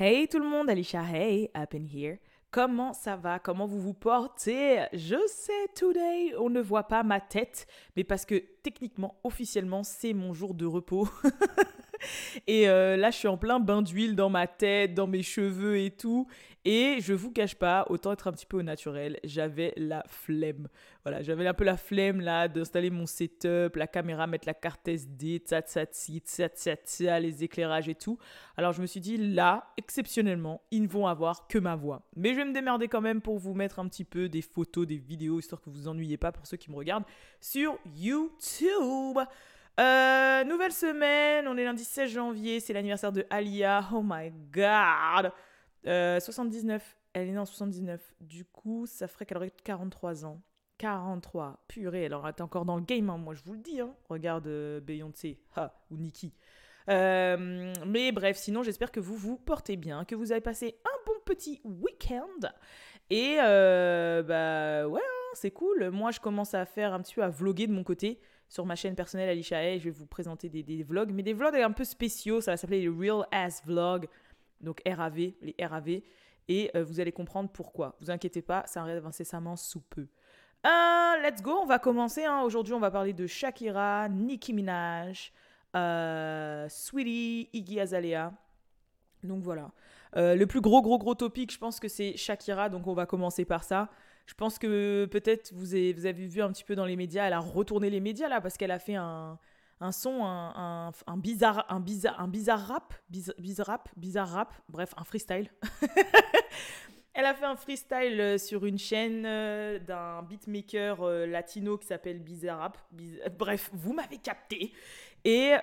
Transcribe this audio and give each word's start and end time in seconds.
Hey 0.00 0.28
tout 0.28 0.38
le 0.38 0.48
monde, 0.48 0.70
Alicia, 0.70 1.02
hey, 1.02 1.50
up 1.56 1.74
in 1.74 1.84
here. 1.84 2.18
Comment 2.50 2.94
ça 2.94 3.16
va? 3.16 3.38
Comment 3.38 3.66
vous 3.66 3.80
vous 3.80 3.94
portez? 3.94 4.84
Je 4.94 5.16
sais, 5.26 5.68
today, 5.74 6.34
on 6.38 6.48
ne 6.48 6.60
voit 6.60 6.84
pas 6.84 7.02
ma 7.02 7.20
tête, 7.20 7.66
mais 7.94 8.04
parce 8.04 8.24
que 8.24 8.36
techniquement, 8.62 9.20
officiellement, 9.22 9.82
c'est 9.82 10.14
mon 10.14 10.32
jour 10.32 10.54
de 10.54 10.64
repos. 10.64 11.08
et 12.46 12.68
euh, 12.68 12.96
là, 12.96 13.10
je 13.10 13.16
suis 13.16 13.28
en 13.28 13.36
plein 13.36 13.60
bain 13.60 13.82
d'huile 13.82 14.16
dans 14.16 14.30
ma 14.30 14.46
tête, 14.46 14.94
dans 14.94 15.06
mes 15.06 15.22
cheveux 15.22 15.78
et 15.78 15.90
tout. 15.90 16.26
Et 16.70 17.00
je 17.00 17.14
vous 17.14 17.30
cache 17.30 17.54
pas, 17.54 17.86
autant 17.88 18.12
être 18.12 18.26
un 18.26 18.32
petit 18.32 18.44
peu 18.44 18.58
au 18.58 18.62
naturel, 18.62 19.18
j'avais 19.24 19.72
la 19.78 20.04
flemme. 20.06 20.68
Voilà, 21.02 21.22
j'avais 21.22 21.46
un 21.46 21.54
peu 21.54 21.64
la 21.64 21.78
flemme 21.78 22.20
là 22.20 22.46
d'installer 22.46 22.90
mon 22.90 23.06
setup, 23.06 23.74
la 23.74 23.86
caméra, 23.86 24.26
mettre 24.26 24.46
la 24.46 24.52
carte 24.52 24.86
SD, 24.86 25.38
tsatsatsi, 25.38 26.22
tsa 26.26 27.20
les 27.20 27.42
éclairages 27.42 27.88
et 27.88 27.94
tout. 27.94 28.18
Alors 28.58 28.74
je 28.74 28.82
me 28.82 28.86
suis 28.86 29.00
dit 29.00 29.16
là, 29.16 29.72
exceptionnellement, 29.78 30.60
ils 30.70 30.82
ne 30.82 30.88
vont 30.88 31.06
avoir 31.06 31.48
que 31.48 31.56
ma 31.56 31.74
voix. 31.74 32.02
Mais 32.16 32.32
je 32.32 32.36
vais 32.36 32.44
me 32.44 32.52
démerder 32.52 32.86
quand 32.86 33.00
même 33.00 33.22
pour 33.22 33.38
vous 33.38 33.54
mettre 33.54 33.78
un 33.78 33.88
petit 33.88 34.04
peu 34.04 34.28
des 34.28 34.42
photos, 34.42 34.86
des 34.86 34.98
vidéos, 34.98 35.38
histoire 35.38 35.62
que 35.62 35.70
vous 35.70 35.76
vous 35.76 35.88
ennuyez 35.88 36.18
pas 36.18 36.32
pour 36.32 36.46
ceux 36.46 36.58
qui 36.58 36.70
me 36.70 36.76
regardent 36.76 37.06
sur 37.40 37.78
YouTube. 37.96 39.18
Euh, 39.80 40.44
nouvelle 40.44 40.72
semaine, 40.72 41.48
on 41.48 41.56
est 41.56 41.64
lundi 41.64 41.84
16 41.84 42.10
janvier, 42.10 42.60
c'est 42.60 42.74
l'anniversaire 42.74 43.12
de 43.12 43.24
Alia. 43.30 43.88
Oh 43.90 44.02
my 44.04 44.30
god! 44.52 45.32
79, 45.84 46.82
euh, 46.82 47.08
elle 47.14 47.28
est 47.28 47.32
née 47.32 47.38
en 47.38 47.46
79. 47.46 48.14
Du 48.20 48.44
coup, 48.44 48.86
ça 48.86 49.08
ferait 49.08 49.26
qu'elle 49.26 49.38
aurait 49.38 49.52
43 49.64 50.24
ans. 50.24 50.40
43, 50.78 51.64
purée, 51.66 52.04
elle 52.04 52.14
aurait 52.14 52.30
été 52.30 52.42
encore 52.42 52.64
dans 52.64 52.76
le 52.76 52.82
game, 52.82 53.10
hein, 53.10 53.16
moi 53.16 53.34
je 53.34 53.42
vous 53.42 53.54
le 53.54 53.58
dis. 53.58 53.80
Hein. 53.80 53.94
Regarde 54.08 54.46
euh, 54.46 54.80
Beyoncé 54.80 55.40
ou 55.90 55.96
Nicki. 55.96 56.32
mais 56.86 58.12
bref, 58.12 58.36
sinon 58.36 58.62
j'espère 58.62 58.92
que 58.92 59.00
vous 59.00 59.16
vous 59.16 59.38
portez 59.38 59.76
bien, 59.76 60.04
que 60.04 60.14
vous 60.14 60.30
avez 60.30 60.40
passé 60.40 60.76
un 60.84 61.04
bon 61.04 61.18
petit 61.24 61.60
week-end. 61.64 62.48
Et 63.10 63.38
bah 63.38 64.86
ouais, 64.86 65.00
hein, 65.00 65.30
c'est 65.34 65.50
cool. 65.50 65.90
Moi 65.90 66.12
je 66.12 66.20
commence 66.20 66.54
à 66.54 66.64
faire 66.64 66.94
un 66.94 67.00
petit 67.00 67.14
peu 67.14 67.24
à 67.24 67.28
vloguer 67.28 67.66
de 67.66 67.72
mon 67.72 67.82
côté 67.82 68.20
sur 68.48 68.64
ma 68.64 68.74
chaîne 68.74 68.94
personnelle 68.94 69.28
Alicia 69.28 69.58
Hay. 69.58 69.78
Je 69.78 69.84
vais 69.84 69.90
vous 69.90 70.06
présenter 70.06 70.48
des, 70.48 70.82
vlogs, 70.82 71.12
mais 71.12 71.22
des 71.22 71.32
vlogs 71.32 71.56
un 71.56 71.72
peu 71.72 71.84
spéciaux. 71.84 72.40
Ça 72.40 72.52
va 72.52 72.56
s'appeler 72.56 72.80
les 72.80 72.88
Real 72.88 73.26
Ass 73.30 73.62
Vlogs, 73.64 74.08
donc 74.60 74.82
RAV, 74.86 75.32
les 75.42 75.56
RAV. 75.60 76.00
Et 76.48 76.70
euh, 76.74 76.82
vous 76.82 77.00
allez 77.00 77.12
comprendre 77.12 77.50
pourquoi. 77.50 77.96
Vous 78.00 78.10
inquiétez 78.10 78.42
pas, 78.42 78.64
ça 78.66 78.80
arrive 78.80 79.06
incessamment 79.06 79.56
sous 79.56 79.80
peu. 79.80 80.06
Euh, 80.66 81.22
let's 81.22 81.42
go, 81.42 81.58
on 81.62 81.66
va 81.66 81.78
commencer. 81.78 82.24
Hein. 82.24 82.42
Aujourd'hui, 82.42 82.74
on 82.74 82.80
va 82.80 82.90
parler 82.90 83.12
de 83.12 83.26
Shakira, 83.26 84.08
Nicki 84.08 84.54
Minaj, 84.54 85.32
euh, 85.76 86.66
Sweetie, 86.68 87.50
Iggy 87.52 87.80
Azalea. 87.80 88.32
Donc 89.22 89.42
voilà. 89.42 89.70
le 90.14 90.44
plus 90.44 90.60
gros, 90.60 90.80
gros, 90.80 90.98
gros 90.98 91.14
topic, 91.14 91.52
je 91.52 91.58
pense 91.58 91.80
que 91.80 91.88
c'est 91.88 92.16
Shakira. 92.16 92.68
Donc 92.70 92.86
on 92.86 92.94
va 92.94 93.04
commencer 93.04 93.44
par 93.44 93.62
ça. 93.62 93.90
Je 94.26 94.34
pense 94.34 94.58
que 94.58 95.06
peut-être 95.06 95.52
vous 95.54 95.74
avez 95.74 96.26
vu 96.26 96.42
un 96.42 96.52
petit 96.52 96.64
peu 96.64 96.74
dans 96.74 96.84
les 96.84 96.96
médias, 96.96 97.26
elle 97.26 97.32
a 97.32 97.40
retourné 97.40 97.88
les 97.88 98.00
médias 98.00 98.28
là 98.28 98.40
parce 98.40 98.58
qu'elle 98.58 98.70
a 98.70 98.78
fait 98.78 98.94
un, 98.94 99.38
un 99.80 99.92
son, 99.92 100.24
un, 100.24 100.92
bizarre, 101.16 101.64
un 101.68 101.80
bizarre, 101.80 102.20
un 102.20 102.28
bizarre 102.28 102.66
rap, 102.66 102.94
bizarre, 103.08 103.66
rap, 103.66 103.88
bizarre 103.96 104.28
rap, 104.28 104.54
bref, 104.68 104.94
un 104.96 105.04
freestyle. 105.04 105.50
Elle 107.18 107.26
a 107.26 107.34
fait 107.34 107.46
un 107.46 107.56
freestyle 107.56 108.20
euh, 108.20 108.38
sur 108.38 108.64
une 108.64 108.78
chaîne 108.78 109.24
euh, 109.26 109.80
d'un 109.80 110.22
beatmaker 110.22 111.02
euh, 111.02 111.26
latino 111.26 111.76
qui 111.76 111.88
s'appelle 111.88 112.20
Bizarre 112.20 112.60
Rap. 112.60 112.78
Bref, 113.36 113.70
vous 113.72 113.92
m'avez 113.92 114.18
capté. 114.18 114.72
Et 115.24 115.54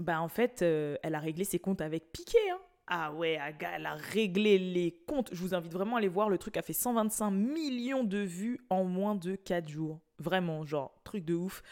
bah 0.00 0.22
en 0.22 0.28
fait, 0.28 0.62
elle 0.62 1.14
a 1.14 1.18
réglé 1.18 1.44
ses 1.44 1.58
comptes 1.58 1.82
avec 1.82 2.10
Piqué. 2.12 2.38
Hein. 2.50 2.58
Ah 2.86 3.12
ouais, 3.12 3.38
elle 3.60 3.84
a 3.84 3.94
réglé 3.94 4.58
les 4.58 5.02
comptes. 5.06 5.28
Je 5.32 5.40
vous 5.42 5.54
invite 5.54 5.72
vraiment 5.72 5.96
à 5.96 5.98
aller 5.98 6.08
voir. 6.08 6.30
Le 6.30 6.38
truc 6.38 6.56
a 6.56 6.62
fait 6.62 6.72
125 6.72 7.30
millions 7.30 8.02
de 8.02 8.18
vues 8.18 8.58
en 8.70 8.84
moins 8.84 9.14
de 9.14 9.36
4 9.36 9.68
jours. 9.68 10.00
Vraiment, 10.18 10.64
genre, 10.64 10.98
truc 11.04 11.26
de 11.26 11.34
ouf. 11.34 11.62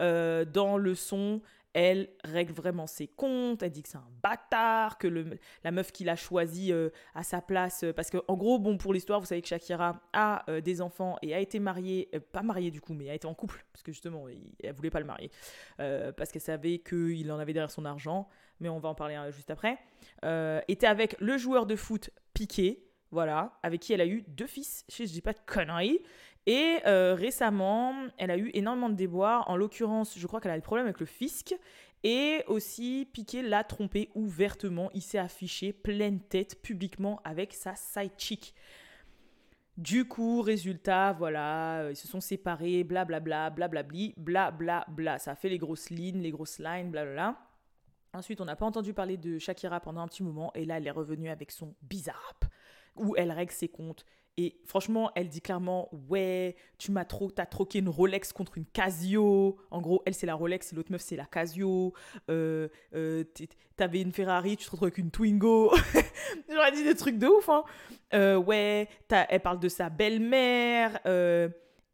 Euh, 0.00 0.44
dans 0.44 0.76
le 0.76 0.94
son, 0.94 1.40
elle 1.72 2.08
règle 2.24 2.52
vraiment 2.52 2.86
ses 2.86 3.06
comptes, 3.06 3.62
elle 3.62 3.70
dit 3.70 3.82
que 3.82 3.88
c'est 3.88 3.98
un 3.98 4.10
bâtard, 4.22 4.96
que 4.98 5.08
la 5.62 5.70
meuf 5.70 5.92
qu'il 5.92 6.08
a 6.08 6.16
choisie 6.16 6.72
euh, 6.72 6.88
à 7.14 7.22
sa 7.22 7.42
place, 7.42 7.82
euh, 7.84 7.92
parce 7.92 8.08
que 8.10 8.18
en 8.28 8.36
gros, 8.36 8.58
bon, 8.58 8.78
pour 8.78 8.94
l'histoire, 8.94 9.20
vous 9.20 9.26
savez 9.26 9.42
que 9.42 9.48
Shakira 9.48 10.00
a 10.12 10.44
des 10.62 10.80
enfants 10.80 11.16
et 11.22 11.34
a 11.34 11.40
été 11.40 11.58
mariée, 11.58 12.10
pas 12.32 12.42
mariée 12.42 12.70
du 12.70 12.80
coup, 12.80 12.94
mais 12.94 13.10
a 13.10 13.14
été 13.14 13.26
en 13.26 13.34
couple, 13.34 13.64
parce 13.72 13.82
que 13.82 13.92
justement, 13.92 14.26
elle 14.62 14.72
voulait 14.72 14.90
pas 14.90 15.00
le 15.00 15.06
marier, 15.06 15.30
parce 15.76 16.30
qu'elle 16.32 16.42
savait 16.42 16.78
qu'il 16.78 17.30
en 17.30 17.38
avait 17.38 17.52
derrière 17.52 17.70
son 17.70 17.84
argent, 17.84 18.28
mais 18.60 18.68
on 18.68 18.78
va 18.78 18.88
en 18.88 18.94
parler 18.94 19.18
juste 19.30 19.50
après, 19.50 19.78
était 20.68 20.86
avec 20.86 21.16
le 21.20 21.36
joueur 21.36 21.66
de 21.66 21.76
foot 21.76 22.10
Piqué, 22.32 22.86
voilà, 23.10 23.58
avec 23.62 23.80
qui 23.80 23.92
elle 23.92 24.00
a 24.00 24.06
eu 24.06 24.24
deux 24.28 24.46
fils, 24.46 24.84
je 24.90 25.04
dis 25.04 25.22
pas 25.22 25.32
de 25.32 25.38
conneries, 25.46 26.00
et 26.46 26.78
euh, 26.86 27.14
récemment, 27.14 27.92
elle 28.18 28.30
a 28.30 28.38
eu 28.38 28.50
énormément 28.54 28.88
de 28.88 28.94
déboires. 28.94 29.48
En 29.50 29.56
l'occurrence, 29.56 30.16
je 30.16 30.26
crois 30.28 30.40
qu'elle 30.40 30.52
a 30.52 30.56
des 30.56 30.62
problèmes 30.62 30.86
avec 30.86 31.00
le 31.00 31.06
fisc. 31.06 31.56
Et 32.04 32.44
aussi, 32.46 33.08
Piqué 33.12 33.42
l'a 33.42 33.64
trompé 33.64 34.10
ouvertement. 34.14 34.90
Il 34.94 35.02
s'est 35.02 35.18
affiché 35.18 35.72
pleine 35.72 36.20
tête 36.20 36.62
publiquement 36.62 37.20
avec 37.24 37.52
sa 37.52 37.74
side 37.74 38.12
chick. 38.16 38.54
Du 39.76 40.06
coup, 40.06 40.40
résultat, 40.40 41.12
voilà, 41.12 41.80
euh, 41.80 41.92
ils 41.92 41.96
se 41.96 42.06
sont 42.06 42.20
séparés, 42.20 42.84
blablabla, 42.84 43.50
blablabli, 43.50 44.14
blablabla. 44.16 45.18
Ça 45.18 45.32
a 45.32 45.34
fait 45.34 45.48
les 45.48 45.58
grosses 45.58 45.90
lignes, 45.90 46.22
les 46.22 46.30
grosses 46.30 46.60
lines, 46.60 46.90
blablabla. 46.90 47.36
Ensuite, 48.14 48.40
on 48.40 48.46
n'a 48.46 48.56
pas 48.56 48.64
entendu 48.64 48.94
parler 48.94 49.16
de 49.16 49.38
Shakira 49.38 49.80
pendant 49.80 50.00
un 50.00 50.08
petit 50.08 50.22
moment. 50.22 50.52
Et 50.54 50.64
là, 50.64 50.78
elle 50.78 50.86
est 50.86 50.92
revenue 50.92 51.28
avec 51.28 51.50
son 51.50 51.74
bizarre 51.82 52.22
rap, 52.24 52.50
où 52.94 53.16
elle 53.16 53.32
règle 53.32 53.52
ses 53.52 53.68
comptes 53.68 54.06
et 54.38 54.56
franchement, 54.66 55.10
elle 55.14 55.28
dit 55.28 55.40
clairement 55.40 55.88
Ouais, 56.08 56.56
tu 56.78 56.92
m'as 56.92 57.06
trop, 57.06 57.30
t'as 57.30 57.46
troqué 57.46 57.78
une 57.78 57.88
Rolex 57.88 58.32
contre 58.32 58.58
une 58.58 58.66
Casio. 58.66 59.56
En 59.70 59.80
gros, 59.80 60.02
elle, 60.04 60.14
c'est 60.14 60.26
la 60.26 60.34
Rolex 60.34 60.72
l'autre 60.74 60.92
meuf, 60.92 61.00
c'est 61.00 61.16
la 61.16 61.24
Casio. 61.24 61.94
Euh, 62.30 62.68
euh, 62.94 63.24
T'avais 63.76 64.00
une 64.00 64.12
Ferrari, 64.12 64.56
tu 64.56 64.66
te 64.66 64.70
retrouves 64.70 64.88
avec 64.88 64.98
une 64.98 65.10
Twingo. 65.10 65.74
J'aurais 66.50 66.72
dit 66.72 66.84
des 66.84 66.94
trucs 66.94 67.18
de 67.18 67.26
ouf, 67.26 67.48
hein. 67.48 67.64
Euh, 68.14 68.36
ouais, 68.36 68.88
elle 69.08 69.40
parle 69.40 69.58
de 69.58 69.68
sa 69.68 69.88
belle-mère. 69.88 71.00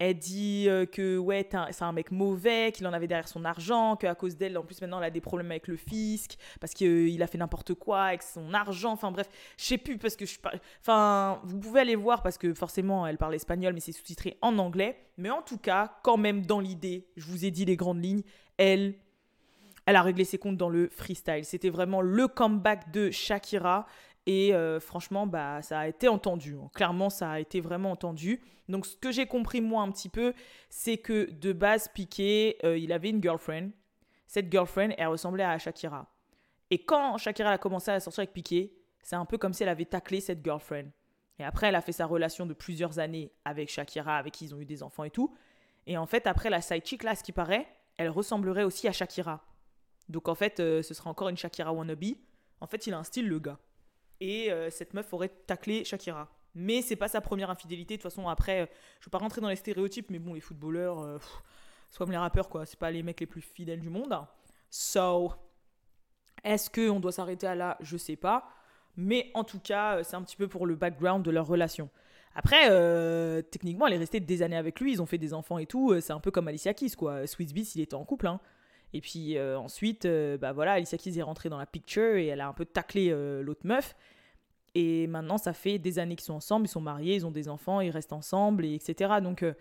Euh, 0.02 0.08
elle 0.08 0.18
dit 0.18 0.66
euh, 0.68 0.86
que 0.86 1.16
ouais, 1.18 1.48
c'est 1.70 1.82
un 1.82 1.92
mec 1.92 2.10
mauvais, 2.10 2.72
qu'il 2.72 2.86
en 2.86 2.92
avait 2.92 3.06
derrière 3.06 3.28
son 3.28 3.44
argent, 3.44 3.96
qu'à 3.96 4.14
cause 4.14 4.36
d'elle, 4.36 4.56
en 4.58 4.62
plus 4.62 4.80
maintenant, 4.80 4.98
elle 4.98 5.06
a 5.06 5.10
des 5.10 5.20
problèmes 5.20 5.50
avec 5.50 5.68
le 5.68 5.76
fisc, 5.76 6.36
parce 6.60 6.74
qu'il 6.74 7.22
a 7.22 7.26
fait 7.26 7.38
n'importe 7.38 7.74
quoi 7.74 8.04
avec 8.04 8.22
son 8.22 8.52
argent. 8.54 8.92
Enfin 8.92 9.10
bref, 9.10 9.28
je 9.56 9.64
sais 9.64 9.78
plus, 9.78 9.98
parce 9.98 10.16
que 10.16 10.26
je 10.26 10.38
Enfin, 10.80 11.40
vous 11.44 11.58
pouvez 11.58 11.80
aller 11.80 11.96
voir, 11.96 12.22
parce 12.22 12.38
que 12.38 12.52
forcément, 12.54 13.06
elle 13.06 13.18
parle 13.18 13.34
espagnol, 13.34 13.72
mais 13.74 13.80
c'est 13.80 13.92
sous-titré 13.92 14.36
en 14.42 14.58
anglais. 14.58 14.98
Mais 15.18 15.30
en 15.30 15.42
tout 15.42 15.58
cas, 15.58 15.98
quand 16.02 16.16
même, 16.16 16.44
dans 16.46 16.60
l'idée, 16.60 17.06
je 17.16 17.26
vous 17.26 17.44
ai 17.44 17.50
dit 17.50 17.64
les 17.64 17.76
grandes 17.76 18.02
lignes, 18.02 18.22
elle. 18.56 18.94
Elle 19.84 19.96
a 19.96 20.02
réglé 20.02 20.22
ses 20.22 20.38
comptes 20.38 20.56
dans 20.56 20.68
le 20.68 20.88
freestyle. 20.90 21.44
C'était 21.44 21.68
vraiment 21.68 22.02
le 22.02 22.28
comeback 22.28 22.92
de 22.92 23.10
Shakira. 23.10 23.84
Et 24.26 24.54
euh, 24.54 24.78
franchement, 24.78 25.26
bah, 25.26 25.62
ça 25.62 25.80
a 25.80 25.88
été 25.88 26.08
entendu. 26.08 26.56
Hein. 26.56 26.70
Clairement, 26.74 27.10
ça 27.10 27.30
a 27.30 27.40
été 27.40 27.60
vraiment 27.60 27.90
entendu. 27.90 28.40
Donc, 28.68 28.86
ce 28.86 28.96
que 28.96 29.10
j'ai 29.10 29.26
compris, 29.26 29.60
moi, 29.60 29.82
un 29.82 29.90
petit 29.90 30.08
peu, 30.08 30.32
c'est 30.70 30.98
que 30.98 31.30
de 31.30 31.52
base, 31.52 31.88
Piqué, 31.88 32.56
euh, 32.64 32.78
il 32.78 32.92
avait 32.92 33.10
une 33.10 33.20
girlfriend. 33.20 33.70
Cette 34.26 34.50
girlfriend, 34.50 34.90
elle 34.96 35.08
ressemblait 35.08 35.44
à 35.44 35.58
Shakira. 35.58 36.06
Et 36.70 36.84
quand 36.84 37.18
Shakira 37.18 37.50
a 37.50 37.58
commencé 37.58 37.90
à 37.90 38.00
sortir 38.00 38.20
avec 38.20 38.32
Piqué, 38.32 38.72
c'est 39.02 39.16
un 39.16 39.24
peu 39.24 39.38
comme 39.38 39.52
si 39.52 39.64
elle 39.64 39.68
avait 39.68 39.84
taclé 39.84 40.20
cette 40.20 40.42
girlfriend. 40.44 40.86
Et 41.38 41.44
après, 41.44 41.66
elle 41.66 41.74
a 41.74 41.80
fait 41.80 41.92
sa 41.92 42.06
relation 42.06 42.46
de 42.46 42.54
plusieurs 42.54 43.00
années 43.00 43.32
avec 43.44 43.68
Shakira, 43.68 44.16
avec 44.16 44.34
qui 44.34 44.44
ils 44.44 44.54
ont 44.54 44.60
eu 44.60 44.64
des 44.64 44.84
enfants 44.84 45.04
et 45.04 45.10
tout. 45.10 45.34
Et 45.86 45.98
en 45.98 46.06
fait, 46.06 46.28
après, 46.28 46.48
la 46.48 46.60
side 46.60 46.86
chick, 46.86 47.02
là, 47.02 47.16
ce 47.16 47.24
qui 47.24 47.32
paraît, 47.32 47.66
elle 47.96 48.08
ressemblerait 48.08 48.62
aussi 48.62 48.86
à 48.86 48.92
Shakira. 48.92 49.44
Donc, 50.08 50.28
en 50.28 50.36
fait, 50.36 50.60
euh, 50.60 50.82
ce 50.82 50.94
sera 50.94 51.10
encore 51.10 51.28
une 51.28 51.36
Shakira 51.36 51.72
wannabe. 51.72 52.04
En 52.60 52.68
fait, 52.68 52.86
il 52.86 52.94
a 52.94 52.98
un 52.98 53.04
style, 53.04 53.28
le 53.28 53.40
gars 53.40 53.58
et 54.22 54.52
euh, 54.52 54.70
cette 54.70 54.94
meuf 54.94 55.12
aurait 55.12 55.28
taclé 55.28 55.84
Shakira. 55.84 56.28
Mais 56.54 56.80
c'est 56.80 56.96
pas 56.96 57.08
sa 57.08 57.20
première 57.20 57.50
infidélité. 57.50 57.96
De 57.96 58.02
toute 58.02 58.10
façon, 58.10 58.28
après, 58.28 58.60
euh, 58.62 58.66
je 59.00 59.06
veux 59.06 59.10
pas 59.10 59.18
rentrer 59.18 59.40
dans 59.40 59.48
les 59.48 59.56
stéréotypes, 59.56 60.10
mais 60.10 60.20
bon, 60.20 60.34
les 60.34 60.40
footballeurs, 60.40 61.00
euh, 61.00 61.18
soit 61.90 62.06
comme 62.06 62.12
les 62.12 62.18
rappeurs, 62.18 62.48
quoi. 62.48 62.64
C'est 62.64 62.78
pas 62.78 62.92
les 62.92 63.02
mecs 63.02 63.18
les 63.18 63.26
plus 63.26 63.40
fidèles 63.40 63.80
du 63.80 63.90
monde. 63.90 64.16
So, 64.70 65.32
est-ce 66.44 66.70
qu'on 66.70 67.00
doit 67.00 67.10
s'arrêter 67.10 67.48
à 67.48 67.56
là? 67.56 67.76
Je 67.80 67.96
sais 67.96 68.14
pas. 68.14 68.48
Mais 68.96 69.32
en 69.34 69.42
tout 69.42 69.58
cas, 69.58 70.04
c'est 70.04 70.14
un 70.14 70.22
petit 70.22 70.36
peu 70.36 70.46
pour 70.46 70.66
le 70.66 70.76
background 70.76 71.24
de 71.24 71.30
leur 71.32 71.46
relation. 71.46 71.90
Après, 72.34 72.68
techniquement, 73.50 73.86
elle 73.86 73.94
est 73.94 73.98
restée 73.98 74.20
des 74.20 74.42
années 74.42 74.56
avec 74.56 74.78
lui, 74.80 74.92
ils 74.92 75.02
ont 75.02 75.06
fait 75.06 75.18
des 75.18 75.34
enfants 75.34 75.58
et 75.58 75.66
tout. 75.66 75.98
C'est 76.00 76.12
un 76.12 76.20
peu 76.20 76.30
comme 76.30 76.48
Alicia 76.48 76.74
Keys, 76.74 76.90
quoi. 76.90 77.26
Sweet 77.26 77.54
Beast, 77.54 77.74
il 77.74 77.80
était 77.80 77.94
en 77.94 78.04
couple, 78.04 78.26
hein. 78.26 78.38
Et 78.92 79.00
puis 79.00 79.40
ensuite, 79.40 80.06
bah 80.06 80.52
voilà, 80.52 80.72
Alicia 80.72 80.98
Keys 80.98 81.18
est 81.18 81.22
rentrée 81.22 81.48
dans 81.48 81.58
la 81.58 81.66
picture 81.66 82.16
et 82.16 82.26
elle 82.26 82.40
a 82.40 82.48
un 82.48 82.52
peu 82.52 82.64
taclé 82.64 83.10
l'autre 83.42 83.66
meuf. 83.66 83.94
Et 84.74 85.06
maintenant, 85.06 85.38
ça 85.38 85.52
fait 85.52 85.78
des 85.78 85.98
années 85.98 86.16
qu'ils 86.16 86.24
sont 86.24 86.34
ensemble, 86.34 86.66
ils 86.66 86.70
sont 86.70 86.80
mariés, 86.80 87.16
ils 87.16 87.26
ont 87.26 87.30
des 87.30 87.48
enfants, 87.48 87.80
ils 87.80 87.90
restent 87.90 88.12
ensemble, 88.12 88.64
et 88.64 88.74
etc. 88.74 89.14
Donc, 89.22 89.42
euh, 89.42 89.52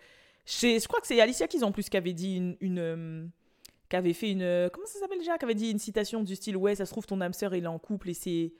Je 0.46 0.86
crois 0.86 1.00
que 1.00 1.06
c'est 1.06 1.20
Alicia 1.20 1.46
Keys 1.46 1.64
en 1.64 1.72
plus 1.72 1.88
qui 1.88 1.96
avait 1.96 2.14
dit 2.14 2.36
une. 2.36 2.56
une 2.60 2.78
euh, 2.78 4.12
fait 4.14 4.30
une. 4.30 4.70
Comment 4.72 4.86
ça 4.86 4.98
s'appelle 4.98 5.18
déjà 5.18 5.36
Qui 5.36 5.44
avait 5.44 5.54
dit 5.54 5.70
une 5.70 5.78
citation 5.78 6.22
du 6.22 6.34
style 6.34 6.56
Ouais, 6.56 6.74
ça 6.74 6.86
se 6.86 6.92
trouve, 6.92 7.06
ton 7.06 7.20
âme 7.20 7.34
sœur, 7.34 7.54
il 7.54 7.64
est 7.64 7.68
en 7.68 7.78
couple 7.78 8.10
et 8.10 8.14
c'est. 8.14 8.52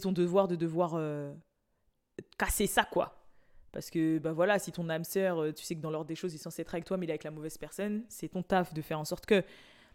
Ton 0.00 0.12
devoir 0.12 0.46
de 0.46 0.56
devoir 0.56 0.94
euh, 0.96 1.32
casser 2.36 2.66
ça, 2.66 2.84
quoi. 2.84 3.14
Parce 3.72 3.90
que, 3.90 4.18
bah 4.18 4.32
voilà, 4.32 4.58
si 4.58 4.72
ton 4.72 4.88
âme 4.88 5.04
sœur, 5.04 5.42
euh, 5.42 5.52
tu 5.52 5.64
sais 5.64 5.74
que 5.74 5.80
dans 5.80 5.90
l'ordre 5.90 6.08
des 6.08 6.14
choses, 6.14 6.32
il 6.32 6.36
est 6.36 6.42
censé 6.42 6.62
être 6.62 6.74
avec 6.74 6.84
toi, 6.84 6.96
mais 6.96 7.06
il 7.06 7.10
est 7.10 7.12
avec 7.12 7.24
la 7.24 7.30
mauvaise 7.30 7.56
personne, 7.56 8.02
c'est 8.08 8.28
ton 8.28 8.42
taf 8.42 8.74
de 8.74 8.82
faire 8.82 8.98
en 8.98 9.06
sorte 9.06 9.24
que. 9.24 9.42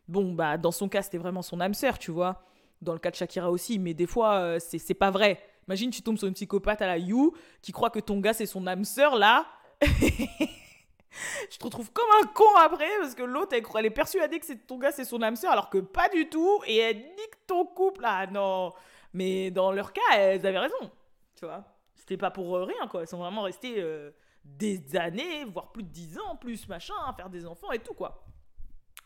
Bon, 0.08 0.34
bah, 0.34 0.58
dans 0.58 0.72
son 0.72 0.90
cas, 0.90 1.02
c'était 1.02 1.18
vraiment 1.18 1.42
son 1.42 1.60
âme 1.60 1.74
sœur, 1.74 1.98
tu 1.98 2.12
vois. 2.12 2.44
Dans 2.82 2.94
le 2.94 3.00
cas 3.00 3.12
de 3.12 3.16
Shakira 3.16 3.50
aussi, 3.50 3.80
mais 3.80 3.94
des 3.94 4.08
fois, 4.08 4.60
c'est 4.60 4.94
pas 4.94 5.12
vrai. 5.12 5.40
Imagine, 5.68 5.90
tu 5.90 6.02
tombes 6.02 6.18
sur 6.18 6.28
une 6.28 6.34
psychopathe 6.34 6.82
à 6.82 6.88
la 6.88 6.98
You 6.98 7.34
qui 7.62 7.72
croit 7.72 7.90
que 7.90 8.00
ton 8.00 8.20
gars, 8.20 8.34
c'est 8.34 8.46
son 8.46 8.68
âme 8.68 8.84
sœur, 8.84 9.16
là. 9.16 9.46
je 11.50 11.58
te 11.58 11.64
retrouve 11.64 11.92
comme 11.92 12.10
un 12.22 12.28
con 12.28 12.56
après 12.60 12.90
parce 13.00 13.16
que 13.16 13.24
l'autre 13.24 13.56
elle, 13.56 13.86
est 13.86 13.90
persuadée 13.90 14.40
que 14.40 14.46
c'est 14.46 14.68
ton 14.68 14.78
gars 14.78 14.92
c'est 14.92 15.06
son 15.06 15.22
âme 15.22 15.36
sœur 15.36 15.52
alors 15.52 15.70
que 15.70 15.78
pas 15.78 16.10
du 16.10 16.30
tout 16.30 16.62
et 16.66 16.78
elle 16.78 16.98
nique 16.98 17.46
ton 17.48 17.66
couple 17.66 18.04
ah 18.06 18.26
non 18.28 18.74
mais 19.14 19.52
dans 19.52 19.72
leur 19.72 19.94
cas 19.94 20.02
elles 20.16 20.46
avaient 20.46 20.60
raison 20.60 20.92
tu 21.36 21.46
vois 21.46 21.64
c'était 21.96 22.18
pas 22.18 22.32
pour 22.32 22.56
euh, 22.56 22.64
rien 22.64 22.88
quoi 22.88 23.02
elles 23.02 23.08
sont 23.08 23.18
vraiment 23.18 23.44
restées 23.44 23.76
euh, 23.78 24.12
des 24.44 24.96
années 24.96 25.46
voire 25.46 25.72
plus 25.72 25.84
de 25.84 25.90
10 25.90 26.20
ans 26.20 26.36
plus 26.36 26.68
machin 26.68 26.96
à 27.08 27.14
faire 27.14 27.30
des 27.30 27.46
enfants 27.46 27.72
et 27.72 27.80
tout 27.80 27.94
quoi 27.94 28.26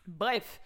bref 0.08 0.60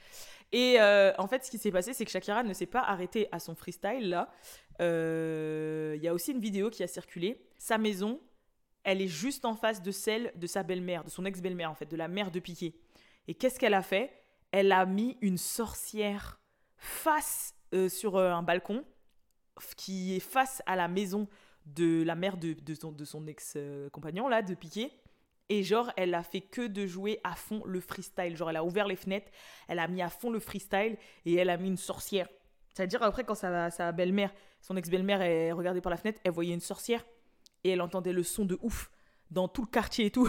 et 0.52 0.80
euh, 0.80 1.12
en 1.18 1.26
fait 1.26 1.44
ce 1.44 1.50
qui 1.50 1.58
s'est 1.58 1.70
passé 1.70 1.92
c'est 1.92 2.04
que 2.04 2.10
Shakira 2.10 2.42
ne 2.42 2.54
s'est 2.54 2.66
pas 2.66 2.82
arrêtée 2.82 3.28
à 3.32 3.38
son 3.38 3.54
freestyle 3.54 4.08
là 4.08 4.32
il 4.80 6.02
y 6.02 6.08
a 6.08 6.14
aussi 6.14 6.32
une 6.32 6.40
vidéo 6.40 6.70
qui 6.70 6.82
a 6.82 6.88
circulé 6.88 7.46
sa 7.58 7.78
maison 7.78 8.20
elle 8.84 9.00
est 9.00 9.08
juste 9.08 9.44
en 9.44 9.54
face 9.54 9.82
de 9.82 9.90
celle 9.90 10.32
de 10.36 10.46
sa 10.46 10.62
belle-mère, 10.62 11.04
de 11.04 11.10
son 11.10 11.24
ex-belle-mère 11.24 11.70
en 11.70 11.74
fait, 11.74 11.86
de 11.86 11.96
la 11.96 12.08
mère 12.08 12.30
de 12.30 12.40
Piqué. 12.40 12.74
Et 13.28 13.34
qu'est-ce 13.34 13.58
qu'elle 13.58 13.74
a 13.74 13.82
fait? 13.82 14.12
Elle 14.50 14.72
a 14.72 14.84
mis 14.86 15.16
une 15.20 15.38
sorcière 15.38 16.40
face 16.76 17.54
euh, 17.74 17.88
sur 17.88 18.16
euh, 18.16 18.32
un 18.32 18.42
balcon 18.42 18.84
qui 19.76 20.16
est 20.16 20.20
face 20.20 20.62
à 20.66 20.76
la 20.76 20.88
maison 20.88 21.28
de 21.66 22.02
la 22.02 22.16
mère 22.16 22.36
de, 22.36 22.54
de 22.54 23.04
son, 23.04 23.26
ex-compagnon 23.26 24.28
là, 24.28 24.42
de 24.42 24.54
Piqué. 24.54 24.90
Et 25.52 25.62
genre, 25.62 25.92
elle 25.98 26.14
a 26.14 26.22
fait 26.22 26.40
que 26.40 26.66
de 26.66 26.86
jouer 26.86 27.20
à 27.24 27.34
fond 27.34 27.62
le 27.66 27.78
freestyle. 27.78 28.38
Genre, 28.38 28.48
elle 28.48 28.56
a 28.56 28.64
ouvert 28.64 28.88
les 28.88 28.96
fenêtres, 28.96 29.30
elle 29.68 29.80
a 29.80 29.86
mis 29.86 30.00
à 30.00 30.08
fond 30.08 30.30
le 30.30 30.40
freestyle 30.40 30.96
et 31.26 31.34
elle 31.34 31.50
a 31.50 31.58
mis 31.58 31.68
une 31.68 31.76
sorcière. 31.76 32.26
C'est-à-dire, 32.72 33.02
après, 33.02 33.24
quand 33.24 33.34
sa, 33.34 33.70
sa 33.70 33.92
belle-mère, 33.92 34.32
son 34.62 34.78
ex-belle-mère, 34.78 35.20
elle 35.20 35.52
regardait 35.52 35.82
par 35.82 35.90
la 35.90 35.98
fenêtre, 35.98 36.18
elle 36.24 36.32
voyait 36.32 36.54
une 36.54 36.60
sorcière 36.60 37.04
et 37.64 37.68
elle 37.72 37.82
entendait 37.82 38.14
le 38.14 38.22
son 38.22 38.46
de 38.46 38.58
ouf 38.62 38.90
dans 39.30 39.46
tout 39.46 39.60
le 39.60 39.66
quartier 39.66 40.06
et 40.06 40.10
tout. 40.10 40.26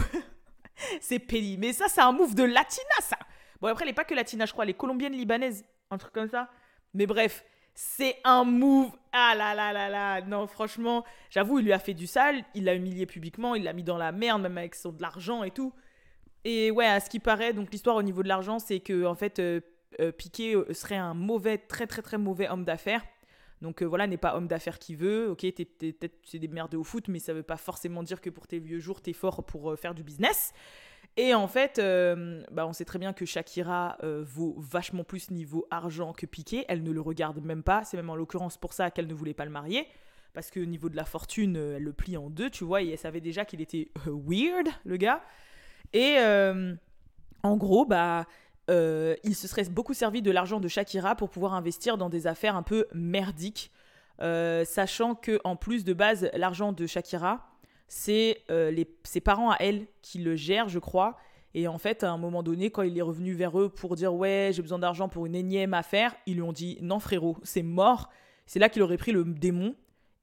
c'est 1.00 1.20
pénible. 1.20 1.62
Mais 1.62 1.72
ça, 1.72 1.86
c'est 1.88 2.02
un 2.02 2.12
move 2.12 2.34
de 2.34 2.44
latina, 2.44 2.84
ça. 3.00 3.16
Bon, 3.62 3.68
après, 3.68 3.84
elle 3.84 3.92
n'est 3.92 3.94
pas 3.94 4.04
que 4.04 4.14
latina, 4.14 4.44
je 4.44 4.52
crois. 4.52 4.64
Elle 4.64 4.70
est 4.72 4.74
colombienne, 4.74 5.14
libanaise. 5.14 5.64
Un 5.90 5.96
truc 5.96 6.12
comme 6.12 6.28
ça. 6.28 6.50
Mais 6.92 7.06
bref, 7.06 7.46
c'est 7.74 8.16
un 8.24 8.44
move. 8.44 8.90
Ah 9.12 9.34
là 9.36 9.54
là 9.54 9.72
là 9.72 9.88
là. 9.88 10.20
Non, 10.22 10.46
franchement, 10.46 11.04
j'avoue, 11.30 11.58
il 11.58 11.64
lui 11.64 11.72
a 11.72 11.78
fait 11.78 11.94
du 11.94 12.06
sale. 12.06 12.44
Il 12.54 12.64
l'a 12.64 12.74
humilié 12.74 13.06
publiquement. 13.06 13.54
Il 13.54 13.64
l'a 13.64 13.72
mis 13.72 13.82
dans 13.82 13.98
la 13.98 14.12
merde, 14.12 14.42
même 14.42 14.58
avec 14.58 14.74
son, 14.74 14.92
de 14.92 15.02
l'argent 15.02 15.42
et 15.42 15.50
tout. 15.50 15.72
Et 16.44 16.70
ouais, 16.70 16.86
à 16.86 17.00
ce 17.00 17.10
qui 17.10 17.20
paraît, 17.20 17.52
donc 17.52 17.72
l'histoire 17.72 17.96
au 17.96 18.02
niveau 18.02 18.22
de 18.22 18.28
l'argent, 18.28 18.58
c'est 18.58 18.80
que, 18.80 19.06
en 19.06 19.14
fait, 19.14 19.38
euh, 19.38 19.60
euh, 20.00 20.12
Piqué 20.12 20.54
euh, 20.54 20.72
serait 20.72 20.96
un 20.96 21.14
mauvais, 21.14 21.58
très 21.58 21.86
très 21.86 22.02
très 22.02 22.18
mauvais 22.18 22.48
homme 22.48 22.64
d'affaires. 22.64 23.04
Donc 23.62 23.82
euh, 23.82 23.86
voilà, 23.86 24.06
n'est 24.06 24.16
pas 24.16 24.36
homme 24.36 24.46
d'affaires 24.46 24.78
qui 24.78 24.94
veut. 24.94 25.30
Ok, 25.30 25.40
t'es, 25.40 25.64
peut-être 25.64 26.36
des 26.36 26.48
merdes 26.48 26.74
au 26.74 26.84
foot, 26.84 27.08
mais 27.08 27.18
ça 27.18 27.32
veut 27.32 27.42
pas 27.42 27.56
forcément 27.56 28.02
dire 28.02 28.20
que 28.20 28.30
pour 28.30 28.46
tes 28.46 28.58
vieux 28.58 28.80
jours, 28.80 29.00
t'es 29.00 29.12
fort 29.12 29.44
pour 29.44 29.78
faire 29.78 29.94
du 29.94 30.02
business. 30.02 30.52
Et 31.16 31.34
en 31.34 31.46
fait, 31.46 31.78
euh, 31.78 32.42
bah, 32.50 32.66
on 32.66 32.72
sait 32.72 32.84
très 32.84 32.98
bien 32.98 33.12
que 33.12 33.24
Shakira 33.24 33.98
vaut 34.02 34.56
vachement 34.58 35.04
plus 35.04 35.30
niveau 35.30 35.66
argent 35.70 36.12
que 36.12 36.26
Piqué. 36.26 36.64
Elle 36.68 36.82
ne 36.82 36.90
le 36.90 37.00
regarde 37.00 37.42
même 37.44 37.62
pas. 37.62 37.84
C'est 37.84 37.96
même 37.96 38.10
en 38.10 38.16
l'occurrence 38.16 38.56
pour 38.56 38.72
ça 38.72 38.90
qu'elle 38.90 39.06
ne 39.06 39.14
voulait 39.14 39.34
pas 39.34 39.44
le 39.44 39.50
marier. 39.50 39.86
Parce 40.32 40.50
que 40.50 40.58
au 40.58 40.64
niveau 40.64 40.88
de 40.88 40.96
la 40.96 41.04
fortune, 41.04 41.56
elle 41.56 41.82
le 41.84 41.92
plie 41.92 42.16
en 42.16 42.30
deux, 42.30 42.50
tu 42.50 42.64
vois. 42.64 42.82
Et 42.82 42.88
elle 42.90 42.98
savait 42.98 43.20
déjà 43.20 43.44
qu'il 43.44 43.60
était 43.60 43.90
weird, 44.06 44.68
le 44.84 44.96
gars. 44.96 45.22
Et 45.92 46.16
en 47.44 47.56
gros, 47.56 47.84
bah, 47.84 48.26
euh, 48.70 49.14
il 49.24 49.34
se 49.34 49.46
serait 49.46 49.64
beaucoup 49.64 49.94
servi 49.94 50.22
de 50.22 50.30
l'argent 50.30 50.60
de 50.60 50.68
Shakira 50.68 51.14
pour 51.14 51.28
pouvoir 51.28 51.54
investir 51.54 51.98
dans 51.98 52.08
des 52.08 52.26
affaires 52.26 52.56
un 52.56 52.62
peu 52.62 52.86
merdiques, 52.94 53.70
euh, 54.22 54.64
sachant 54.64 55.14
que 55.14 55.40
en 55.44 55.56
plus 55.56 55.84
de 55.84 55.92
base, 55.92 56.30
l'argent 56.34 56.72
de 56.72 56.86
Shakira, 56.86 57.46
c'est 57.96 58.42
euh, 58.50 58.84
ses 59.04 59.20
parents 59.20 59.50
à 59.50 59.56
elle 59.60 59.86
qui 60.02 60.18
le 60.18 60.34
gèrent, 60.34 60.68
je 60.68 60.80
crois. 60.80 61.16
Et 61.54 61.68
en 61.68 61.78
fait, 61.78 62.02
à 62.02 62.10
un 62.10 62.18
moment 62.18 62.42
donné, 62.42 62.70
quand 62.70 62.82
il 62.82 62.98
est 62.98 63.02
revenu 63.02 63.34
vers 63.34 63.58
eux 63.58 63.68
pour 63.68 63.94
dire 63.94 64.12
ouais, 64.12 64.50
j'ai 64.52 64.62
besoin 64.62 64.80
d'argent 64.80 65.08
pour 65.08 65.26
une 65.26 65.36
énième 65.36 65.74
affaire, 65.74 66.14
ils 66.26 66.34
lui 66.34 66.42
ont 66.42 66.52
dit 66.52 66.76
non 66.80 66.98
frérot, 66.98 67.36
c'est 67.44 67.62
mort. 67.62 68.10
C'est 68.46 68.58
là 68.58 68.68
qu'il 68.68 68.82
aurait 68.82 68.96
pris 68.96 69.12
le 69.12 69.24
démon 69.24 69.76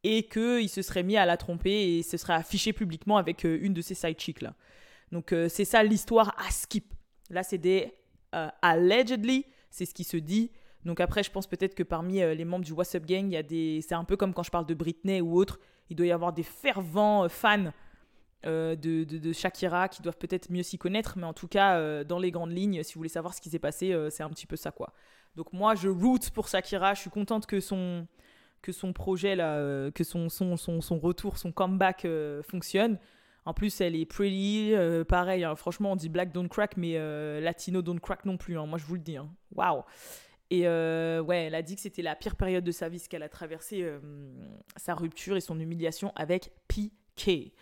et 0.03 0.23
qu'il 0.23 0.67
se 0.67 0.81
serait 0.81 1.03
mis 1.03 1.15
à 1.15 1.25
la 1.25 1.37
tromper 1.37 1.71
et 1.71 2.03
se 2.03 2.17
serait 2.17 2.33
affiché 2.33 2.73
publiquement 2.73 3.15
avec 3.17 3.45
une 3.45 3.73
de 3.73 3.81
ses 3.81 3.95
side 3.95 4.19
chicks 4.19 4.41
là. 4.41 4.53
Donc 5.11 5.33
c'est 5.49 5.65
ça 5.65 5.81
l'histoire 5.81 6.35
à 6.45 6.51
skip. 6.51 6.93
Là, 7.29 7.43
c'est 7.43 7.57
des 7.57 7.93
euh, 8.35 8.49
allegedly, 8.61 9.45
c'est 9.69 9.85
ce 9.85 9.93
qui 9.93 10.03
se 10.03 10.17
dit. 10.17 10.51
Donc 10.83 10.99
après, 10.99 11.23
je 11.23 11.31
pense 11.31 11.47
peut-être 11.47 11.75
que 11.75 11.83
parmi 11.83 12.21
euh, 12.21 12.33
les 12.33 12.45
membres 12.45 12.65
du 12.65 12.73
WhatsApp 12.73 13.05
Gang, 13.05 13.25
il 13.25 13.33
y 13.33 13.37
a 13.37 13.43
des, 13.43 13.81
c'est 13.81 13.95
un 13.95 14.03
peu 14.03 14.17
comme 14.17 14.33
quand 14.33 14.43
je 14.43 14.51
parle 14.51 14.65
de 14.65 14.73
Britney 14.73 15.21
ou 15.21 15.35
autre, 15.37 15.59
il 15.91 15.95
doit 15.95 16.07
y 16.07 16.11
avoir 16.11 16.33
des 16.33 16.43
fervents 16.43 17.25
euh, 17.25 17.29
fans 17.29 17.71
de, 18.43 18.75
de, 19.03 19.33
Shakira 19.33 19.87
qui 19.87 20.01
doivent 20.01 20.17
peut-être 20.17 20.49
mieux 20.49 20.63
s'y 20.63 20.79
connaître, 20.79 21.15
mais 21.15 21.25
en 21.25 21.33
tout 21.33 21.47
cas, 21.47 22.03
dans 22.03 22.17
les 22.17 22.31
grandes 22.31 22.51
lignes, 22.51 22.81
si 22.81 22.95
vous 22.95 22.99
voulez 22.99 23.07
savoir 23.07 23.35
ce 23.35 23.41
qui 23.41 23.51
s'est 23.51 23.59
passé, 23.59 23.95
c'est 24.09 24.23
un 24.23 24.29
petit 24.29 24.47
peu 24.47 24.55
ça 24.55 24.71
quoi. 24.71 24.93
Donc 25.35 25.53
moi, 25.53 25.75
je 25.75 25.89
root 25.89 26.17
pour 26.33 26.47
Shakira, 26.47 26.95
je 26.95 27.01
suis 27.01 27.11
contente 27.11 27.45
que 27.45 27.59
son 27.59 28.07
projet 28.95 29.35
que 29.93 30.03
son, 30.03 30.27
retour, 30.99 31.37
son 31.37 31.51
comeback 31.51 32.07
fonctionne. 32.49 32.97
En 33.45 33.53
plus, 33.53 33.81
elle 33.81 33.95
est 33.95 34.05
pretty, 34.05 34.73
euh, 34.73 35.03
pareil, 35.03 35.43
hein. 35.43 35.55
franchement, 35.55 35.93
on 35.93 35.95
dit 35.95 36.09
black 36.09 36.31
don't 36.31 36.47
crack, 36.47 36.77
mais 36.77 36.93
euh, 36.97 37.39
latino 37.41 37.81
don't 37.81 37.99
crack 37.99 38.25
non 38.25 38.37
plus, 38.37 38.57
hein. 38.57 38.67
moi 38.67 38.77
je 38.77 38.85
vous 38.85 38.93
le 38.95 39.01
dis. 39.01 39.17
Hein. 39.17 39.29
Waouh! 39.55 39.83
Et 40.51 40.67
euh, 40.67 41.25
elle 41.29 41.55
a 41.55 41.63
dit 41.63 41.75
que 41.75 41.81
c'était 41.81 42.03
la 42.03 42.15
pire 42.15 42.35
période 42.35 42.63
de 42.63 42.71
sa 42.71 42.89
vie, 42.89 42.99
ce 42.99 43.09
qu'elle 43.09 43.23
a 43.23 43.29
traversé 43.29 43.89
sa 44.75 44.93
rupture 44.93 45.37
et 45.37 45.41
son 45.41 45.59
humiliation 45.59 46.11
avec 46.15 46.51
P.K. 46.67 47.53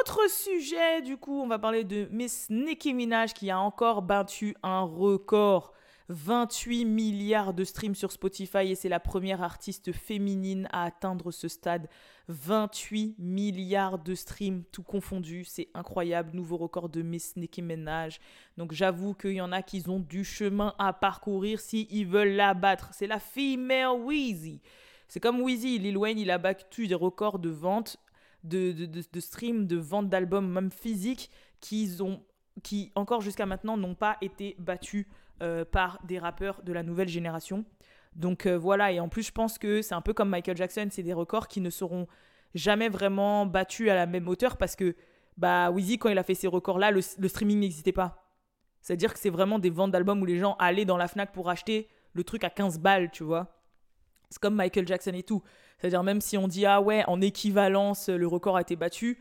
Autre 0.00 0.30
sujet, 0.30 1.02
du 1.02 1.18
coup, 1.18 1.42
on 1.42 1.48
va 1.48 1.58
parler 1.58 1.84
de 1.84 2.08
Miss 2.10 2.48
Nicki 2.48 2.94
Minaj 2.94 3.34
qui 3.34 3.50
a 3.50 3.58
encore 3.58 4.02
battu 4.02 4.56
un 4.62 4.82
record 4.82 5.74
28 6.08 6.84
milliards 6.84 7.54
de 7.54 7.64
streams 7.64 7.94
sur 7.94 8.12
Spotify 8.12 8.70
et 8.70 8.74
c'est 8.74 8.88
la 8.88 9.00
première 9.00 9.42
artiste 9.42 9.92
féminine 9.92 10.68
à 10.72 10.84
atteindre 10.84 11.30
ce 11.30 11.48
stade. 11.48 11.88
28 12.28 13.16
milliards 13.18 13.98
de 13.98 14.14
streams, 14.14 14.64
tout 14.72 14.82
confondu. 14.82 15.44
C'est 15.44 15.68
incroyable. 15.74 16.30
Nouveau 16.34 16.56
record 16.56 16.88
de 16.88 17.02
Miss 17.02 17.36
Nicki 17.36 17.62
Minaj. 17.62 18.20
Donc 18.56 18.72
j'avoue 18.72 19.14
qu'il 19.14 19.32
y 19.32 19.40
en 19.40 19.52
a 19.52 19.62
qui 19.62 19.82
ont 19.88 20.00
du 20.00 20.24
chemin 20.24 20.74
à 20.78 20.92
parcourir 20.92 21.60
s'ils 21.60 21.86
ils 21.90 22.06
veulent 22.06 22.34
la 22.34 22.54
battre. 22.54 22.90
C'est 22.92 23.06
la 23.06 23.18
female 23.18 24.00
Weezy. 24.04 24.60
C'est 25.08 25.20
comme 25.20 25.42
Weezy. 25.42 25.78
Lil 25.78 25.98
Wayne, 25.98 26.18
il 26.18 26.30
a 26.30 26.38
battu 26.38 26.86
des 26.86 26.94
records 26.94 27.38
de 27.38 27.50
vente, 27.50 27.98
de, 28.44 28.72
de, 28.72 28.86
de, 28.86 29.20
streams, 29.20 29.66
de 29.66 29.76
vente 29.76 30.08
d'albums, 30.08 30.48
même 30.48 30.70
physiques, 30.70 31.30
qui, 31.60 31.98
qui 32.62 32.92
encore 32.94 33.20
jusqu'à 33.20 33.44
maintenant 33.44 33.76
n'ont 33.76 33.94
pas 33.94 34.16
été 34.20 34.56
battus 34.58 35.06
euh, 35.42 35.64
par 35.64 35.98
des 36.04 36.18
rappeurs 36.18 36.62
de 36.62 36.72
la 36.72 36.82
nouvelle 36.82 37.08
génération. 37.08 37.64
Donc 38.14 38.46
euh, 38.46 38.56
voilà, 38.56 38.92
et 38.92 39.00
en 39.00 39.08
plus 39.08 39.22
je 39.24 39.32
pense 39.32 39.58
que 39.58 39.82
c'est 39.82 39.94
un 39.94 40.00
peu 40.00 40.12
comme 40.12 40.28
Michael 40.28 40.56
Jackson, 40.56 40.86
c'est 40.90 41.02
des 41.02 41.12
records 41.12 41.48
qui 41.48 41.60
ne 41.60 41.70
seront 41.70 42.06
jamais 42.54 42.88
vraiment 42.88 43.46
battus 43.46 43.88
à 43.90 43.94
la 43.94 44.06
même 44.06 44.28
hauteur 44.28 44.56
parce 44.56 44.76
que 44.76 44.94
bah 45.36 45.72
quand 45.98 46.08
il 46.10 46.18
a 46.18 46.22
fait 46.22 46.34
ces 46.34 46.46
records-là, 46.46 46.90
le, 46.90 47.00
streaming 47.00 47.58
n'existait 47.58 47.92
pas. 47.92 48.24
C'est-à-dire 48.82 49.12
que 49.12 49.18
c'est 49.18 49.30
vraiment 49.30 49.58
des 49.58 49.70
ventes 49.70 49.90
d'albums 49.90 50.20
où 50.20 50.26
les 50.26 50.38
gens 50.38 50.56
allaient 50.58 50.84
dans 50.84 50.96
la 50.96 51.08
Fnac 51.08 51.32
pour 51.32 51.48
acheter 51.48 51.88
le 52.12 52.24
truc 52.24 52.44
à 52.44 52.50
15 52.50 52.78
balles, 52.78 53.10
tu 53.10 53.24
vois. 53.24 53.58
C'est 54.28 54.40
comme 54.40 54.54
Michael 54.54 54.86
Jackson 54.86 55.12
et 55.14 55.22
tout. 55.22 55.42
C'est-à-dire 55.78 56.02
même 56.02 56.20
si 56.20 56.36
on 56.36 56.48
dit 56.48 56.66
ah 56.66 56.80
ouais, 56.80 57.02
en 57.06 57.20
équivalence, 57.20 58.08
le 58.08 58.26
record 58.26 58.56
a 58.56 58.60
été 58.60 58.76
battu, 58.76 59.18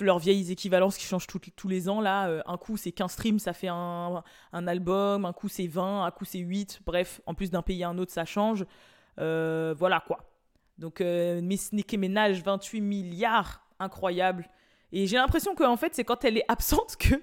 leurs 0.00 0.18
vieilles 0.18 0.50
équivalences 0.52 0.96
qui 0.96 1.06
changent 1.06 1.26
tous 1.26 1.68
les 1.68 1.88
ans, 1.88 2.00
là, 2.00 2.28
euh, 2.28 2.42
un 2.46 2.56
coup 2.56 2.76
c'est 2.76 2.92
15 2.92 3.12
streams, 3.12 3.38
ça 3.38 3.52
fait 3.52 3.68
un, 3.68 4.22
album, 4.52 5.24
un 5.24 5.32
coup 5.32 5.48
c'est 5.48 5.66
20, 5.66 6.04
un 6.04 6.10
coup 6.10 6.24
c'est 6.24 6.38
8, 6.38 6.80
bref, 6.84 7.20
en 7.26 7.34
plus 7.34 7.50
d'un 7.50 7.62
pays 7.62 7.82
à 7.84 7.88
un 7.88 7.98
autre, 7.98 8.12
ça 8.12 8.24
change. 8.24 8.64
Euh, 9.18 9.74
voilà 9.76 10.02
quoi. 10.06 10.30
Donc 10.78 11.00
euh, 11.00 11.40
Miss 11.40 11.72
Nicki 11.72 11.98
Minaj, 11.98 12.42
28 12.42 12.80
milliards, 12.80 13.66
incroyable. 13.78 14.48
Et 14.92 15.06
j'ai 15.06 15.16
l'impression 15.16 15.54
qu'en 15.54 15.76
fait, 15.76 15.94
c'est 15.94 16.04
quand 16.04 16.24
elle 16.24 16.38
est 16.38 16.44
absente 16.48 16.96
que 16.96 17.14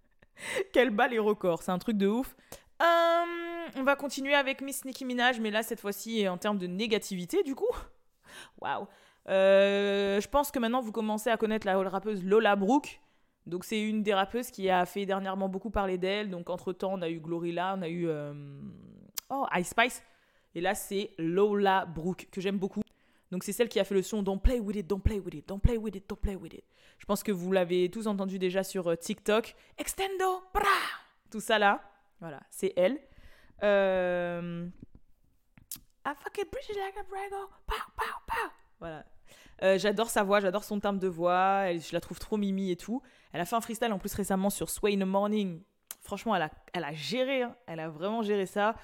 qu'elle 0.72 0.90
bat 0.90 1.08
les 1.08 1.18
records. 1.18 1.62
C'est 1.62 1.72
un 1.72 1.78
truc 1.78 1.96
de 1.96 2.06
ouf. 2.06 2.36
on 2.80 3.82
va 3.82 3.96
continuer 3.96 4.34
avec 4.34 4.60
Miss 4.60 4.84
Nicki 4.84 5.04
Minaj, 5.04 5.40
mais 5.40 5.50
là, 5.50 5.62
cette 5.62 5.80
fois-ci, 5.80 6.28
en 6.28 6.38
termes 6.38 6.58
de 6.58 6.66
négativité, 6.66 7.42
du 7.42 7.54
coup. 7.54 7.74
Waouh. 8.60 8.86
Euh, 9.28 10.20
je 10.20 10.28
pense 10.28 10.50
que 10.50 10.58
maintenant 10.58 10.80
vous 10.80 10.92
commencez 10.92 11.30
à 11.30 11.36
connaître 11.36 11.66
la 11.66 11.76
rappeuse 11.88 12.24
Lola 12.24 12.56
Brooke. 12.56 13.00
Donc 13.46 13.64
c'est 13.64 13.80
une 13.80 14.02
des 14.02 14.14
rappeuses 14.14 14.50
qui 14.50 14.68
a 14.68 14.84
fait 14.84 15.06
dernièrement 15.06 15.48
beaucoup 15.48 15.70
parler 15.70 15.98
d'elle. 15.98 16.30
Donc 16.30 16.50
entre-temps, 16.50 16.92
on 16.94 17.02
a 17.02 17.08
eu 17.08 17.18
Glorilla, 17.18 17.74
on 17.76 17.82
a 17.82 17.88
eu 17.88 18.06
euh, 18.08 18.32
oh, 19.30 19.46
Ice 19.56 19.70
Spice. 19.70 20.02
Et 20.54 20.60
là, 20.60 20.74
c'est 20.74 21.12
Lola 21.18 21.86
Brooke, 21.86 22.28
que 22.30 22.40
j'aime 22.40 22.58
beaucoup. 22.58 22.82
Donc 23.30 23.44
c'est 23.44 23.52
celle 23.52 23.68
qui 23.68 23.78
a 23.78 23.84
fait 23.84 23.94
le 23.94 24.02
son 24.02 24.22
Don't 24.22 24.38
play 24.38 24.60
with 24.60 24.76
it, 24.76 24.86
don't 24.86 25.00
play 25.00 25.18
with 25.18 25.34
it, 25.34 25.46
don't 25.46 25.60
play 25.60 25.76
with 25.76 25.94
it, 25.94 26.08
don't 26.08 26.20
play 26.20 26.36
with 26.36 26.54
it. 26.54 26.64
Je 26.98 27.06
pense 27.06 27.22
que 27.22 27.32
vous 27.32 27.52
l'avez 27.52 27.90
tous 27.90 28.06
entendu 28.06 28.38
déjà 28.38 28.64
sur 28.64 28.88
euh, 28.88 28.96
TikTok. 28.96 29.54
Extendo, 29.76 30.42
bra 30.52 30.64
Tout 31.30 31.40
ça 31.40 31.58
là. 31.58 31.82
Voilà, 32.20 32.40
c'est 32.50 32.72
elle. 32.76 32.98
Euh... 33.62 34.68
I 36.04 36.14
fucking 36.14 36.46
like 36.76 36.96
a 36.96 37.04
Voilà. 38.80 39.04
Euh, 39.62 39.78
j'adore 39.78 40.08
sa 40.08 40.22
voix, 40.22 40.40
j'adore 40.40 40.64
son 40.64 40.78
timbre 40.78 41.00
de 41.00 41.08
voix. 41.08 41.72
je 41.72 41.92
la 41.92 42.00
trouve 42.00 42.18
trop 42.18 42.36
mimi 42.36 42.70
et 42.70 42.76
tout. 42.76 43.02
Elle 43.32 43.40
a 43.40 43.44
fait 43.44 43.56
un 43.56 43.60
freestyle 43.60 43.92
en 43.92 43.98
plus 43.98 44.14
récemment 44.14 44.50
sur 44.50 44.70
Sway 44.70 44.94
in 44.94 45.00
the 45.00 45.08
Morning. 45.08 45.60
Franchement, 46.00 46.34
elle 46.36 46.42
a, 46.42 46.50
elle 46.72 46.84
a 46.84 46.92
géré. 46.92 47.42
Hein. 47.42 47.54
Elle 47.66 47.80
a 47.80 47.88
vraiment 47.88 48.22
géré 48.22 48.46
ça. 48.46 48.76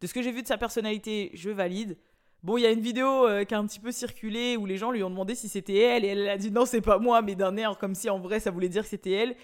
De 0.00 0.06
ce 0.06 0.14
que 0.14 0.22
j'ai 0.22 0.30
vu 0.30 0.42
de 0.42 0.46
sa 0.46 0.58
personnalité, 0.58 1.30
je 1.34 1.50
valide. 1.50 1.96
Bon, 2.44 2.56
il 2.56 2.60
y 2.60 2.66
a 2.66 2.70
une 2.70 2.80
vidéo 2.80 3.26
euh, 3.26 3.44
qui 3.44 3.54
a 3.54 3.58
un 3.58 3.66
petit 3.66 3.80
peu 3.80 3.90
circulé 3.90 4.56
où 4.56 4.64
les 4.64 4.76
gens 4.76 4.92
lui 4.92 5.02
ont 5.02 5.10
demandé 5.10 5.34
si 5.34 5.48
c'était 5.48 5.78
elle 5.78 6.04
et 6.04 6.08
elle 6.08 6.28
a 6.28 6.36
dit 6.36 6.52
non, 6.52 6.66
c'est 6.66 6.80
pas 6.80 6.98
moi, 6.98 7.20
mais 7.20 7.34
d'un 7.34 7.56
air 7.56 7.76
comme 7.78 7.96
si 7.96 8.08
en 8.08 8.20
vrai 8.20 8.38
ça 8.38 8.52
voulait 8.52 8.68
dire 8.68 8.84
que 8.84 8.88
c'était 8.88 9.10
elle. 9.10 9.34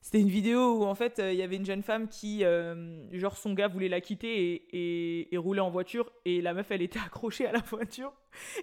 C'était 0.00 0.20
une 0.20 0.28
vidéo 0.28 0.78
où 0.78 0.84
en 0.84 0.94
fait 0.94 1.18
euh, 1.18 1.32
il 1.32 1.38
y 1.38 1.42
avait 1.42 1.56
une 1.56 1.66
jeune 1.66 1.82
femme 1.82 2.08
qui, 2.08 2.42
euh, 2.42 3.06
genre 3.12 3.36
son 3.36 3.52
gars 3.52 3.68
voulait 3.68 3.88
la 3.88 4.00
quitter 4.00 4.54
et, 4.72 5.34
et, 5.34 5.36
roulait 5.36 5.60
en 5.60 5.70
voiture 5.70 6.10
et 6.24 6.40
la 6.40 6.54
meuf 6.54 6.70
elle 6.70 6.80
était 6.82 6.98
accrochée 7.06 7.46
à 7.46 7.52
la 7.52 7.60
voiture. 7.60 8.12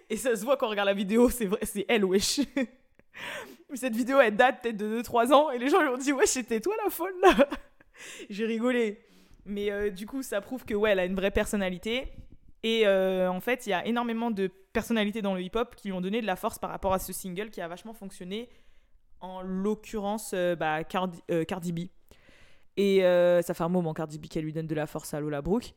Et 0.10 0.18
ça 0.18 0.36
se 0.36 0.44
voit 0.44 0.58
quand 0.58 0.68
on 0.68 0.72
regarde 0.72 0.88
la 0.88 0.94
vidéo, 0.94 1.30
c'est 1.30 1.46
vrai, 1.46 1.60
c'est 1.64 1.86
elle, 1.88 2.06
wesh. 2.06 2.42
Cette 3.74 3.96
vidéo 3.96 4.20
elle 4.20 4.36
date 4.36 4.64
peut-être 4.64 4.78
de 4.78 5.02
2-3 5.02 5.34
ans 5.34 5.52
et 5.52 5.60
les 5.60 5.70
gens 5.70 5.82
lui 5.82 5.90
ont 5.90 5.98
dit 5.98 6.12
wesh, 6.12 6.30
c'était 6.30 6.60
toi 6.60 6.76
la 6.84 6.90
folle 6.90 7.16
là. 7.22 7.36
J'ai 8.30 8.46
rigolé. 8.46 9.02
Mais 9.46 9.92
du 9.92 10.06
coup, 10.06 10.24
ça 10.24 10.42
prouve 10.42 10.66
que 10.66 10.74
ouais, 10.74 10.92
elle 10.92 11.00
a 11.00 11.06
une 11.06 11.16
vraie 11.16 11.32
personnalité. 11.32 12.12
Et 12.64 12.88
euh, 12.88 13.30
en 13.30 13.40
fait, 13.40 13.66
il 13.66 13.70
y 13.70 13.74
a 13.74 13.86
énormément 13.86 14.32
de 14.32 14.48
personnalités 14.48 15.22
dans 15.22 15.36
le 15.36 15.42
hip-hop 15.42 15.76
qui 15.76 15.88
lui 15.88 15.94
ont 15.94 16.02
donné 16.02 16.22
de 16.22 16.26
la 16.26 16.36
force 16.36 16.60
par 16.60 16.70
rapport 16.70 16.94
à 16.94 17.00
ce 17.00 17.14
single 17.14 17.50
qui 17.50 17.62
a 17.62 17.68
vachement 17.68 17.94
fonctionné, 17.94 18.50
en 19.22 19.42
l'occurrence 19.42 20.32
euh, 20.34 20.56
bah, 20.56 20.84
Cardi, 20.84 21.22
euh, 21.32 21.44
Cardi, 21.44 21.72
B. 21.72 21.80
Et 22.78 23.00
ça 23.44 23.54
fait 23.54 23.64
un 23.64 23.70
moment, 23.70 23.94
Cardi 23.94 24.20
B, 24.20 24.28
qu'elle 24.28 24.44
lui 24.44 24.54
donne 24.54 24.68
de 24.68 24.76
la 24.76 24.86
force 24.86 25.14
à 25.14 25.20
Lola 25.20 25.42
Brooke. 25.42 25.74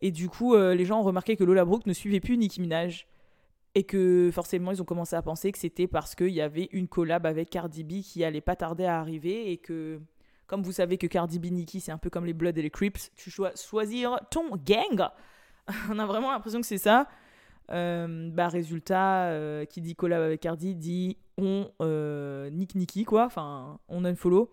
Et 0.00 0.12
du 0.12 0.28
coup, 0.28 0.54
les 0.54 0.84
gens 0.84 1.00
ont 1.00 1.02
remarqué 1.02 1.34
que 1.34 1.42
Lola 1.42 1.64
Brooke 1.64 1.86
ne 1.86 1.92
suivait 1.92 2.20
plus 2.20 2.36
Nicki 2.36 2.60
Minaj. 2.60 3.08
Et 3.74 3.82
que 3.82 4.30
forcément, 4.32 4.70
ils 4.70 4.80
ont 4.80 4.84
commencé 4.84 5.16
à 5.16 5.22
penser 5.22 5.50
que 5.50 5.58
c'était 5.58 5.88
parce 5.88 6.14
qu'il 6.14 6.28
y 6.28 6.40
avait 6.40 6.68
une 6.70 6.86
collab 6.86 7.26
avec 7.26 7.50
Cardi 7.50 7.82
B 7.82 8.00
qui 8.00 8.22
allait 8.22 8.40
pas 8.40 8.54
tarder 8.54 8.84
à 8.84 9.00
arriver. 9.00 9.50
Et 9.50 9.56
que, 9.56 10.00
comme 10.46 10.62
vous 10.62 10.70
savez 10.70 10.98
que 10.98 11.08
Cardi 11.08 11.40
B, 11.40 11.46
Nicki, 11.46 11.80
c'est 11.80 11.90
un 11.90 11.98
peu 11.98 12.10
comme 12.10 12.26
les 12.26 12.32
Bloods 12.32 12.50
et 12.50 12.62
les 12.62 12.70
Crips, 12.70 13.10
tu 13.16 13.30
dois 13.36 13.50
choisir 13.56 14.20
ton 14.30 14.54
gang. 14.54 15.08
on 15.90 15.98
a 15.98 16.06
vraiment 16.06 16.30
l'impression 16.30 16.60
que 16.60 16.66
c'est 16.66 16.78
ça. 16.78 17.08
Euh, 17.72 18.30
bah, 18.30 18.48
résultat, 18.48 19.30
euh, 19.30 19.64
qui 19.64 19.80
dit 19.80 19.96
collab 19.96 20.22
avec 20.22 20.40
Cardi 20.40 20.74
dit 20.74 21.16
on 21.36 21.68
euh, 21.80 22.48
Nicky, 22.50 23.04
quoi. 23.04 23.26
Enfin, 23.26 23.78
on 23.88 24.04
a 24.04 24.10
une 24.10 24.16
follow. 24.16 24.50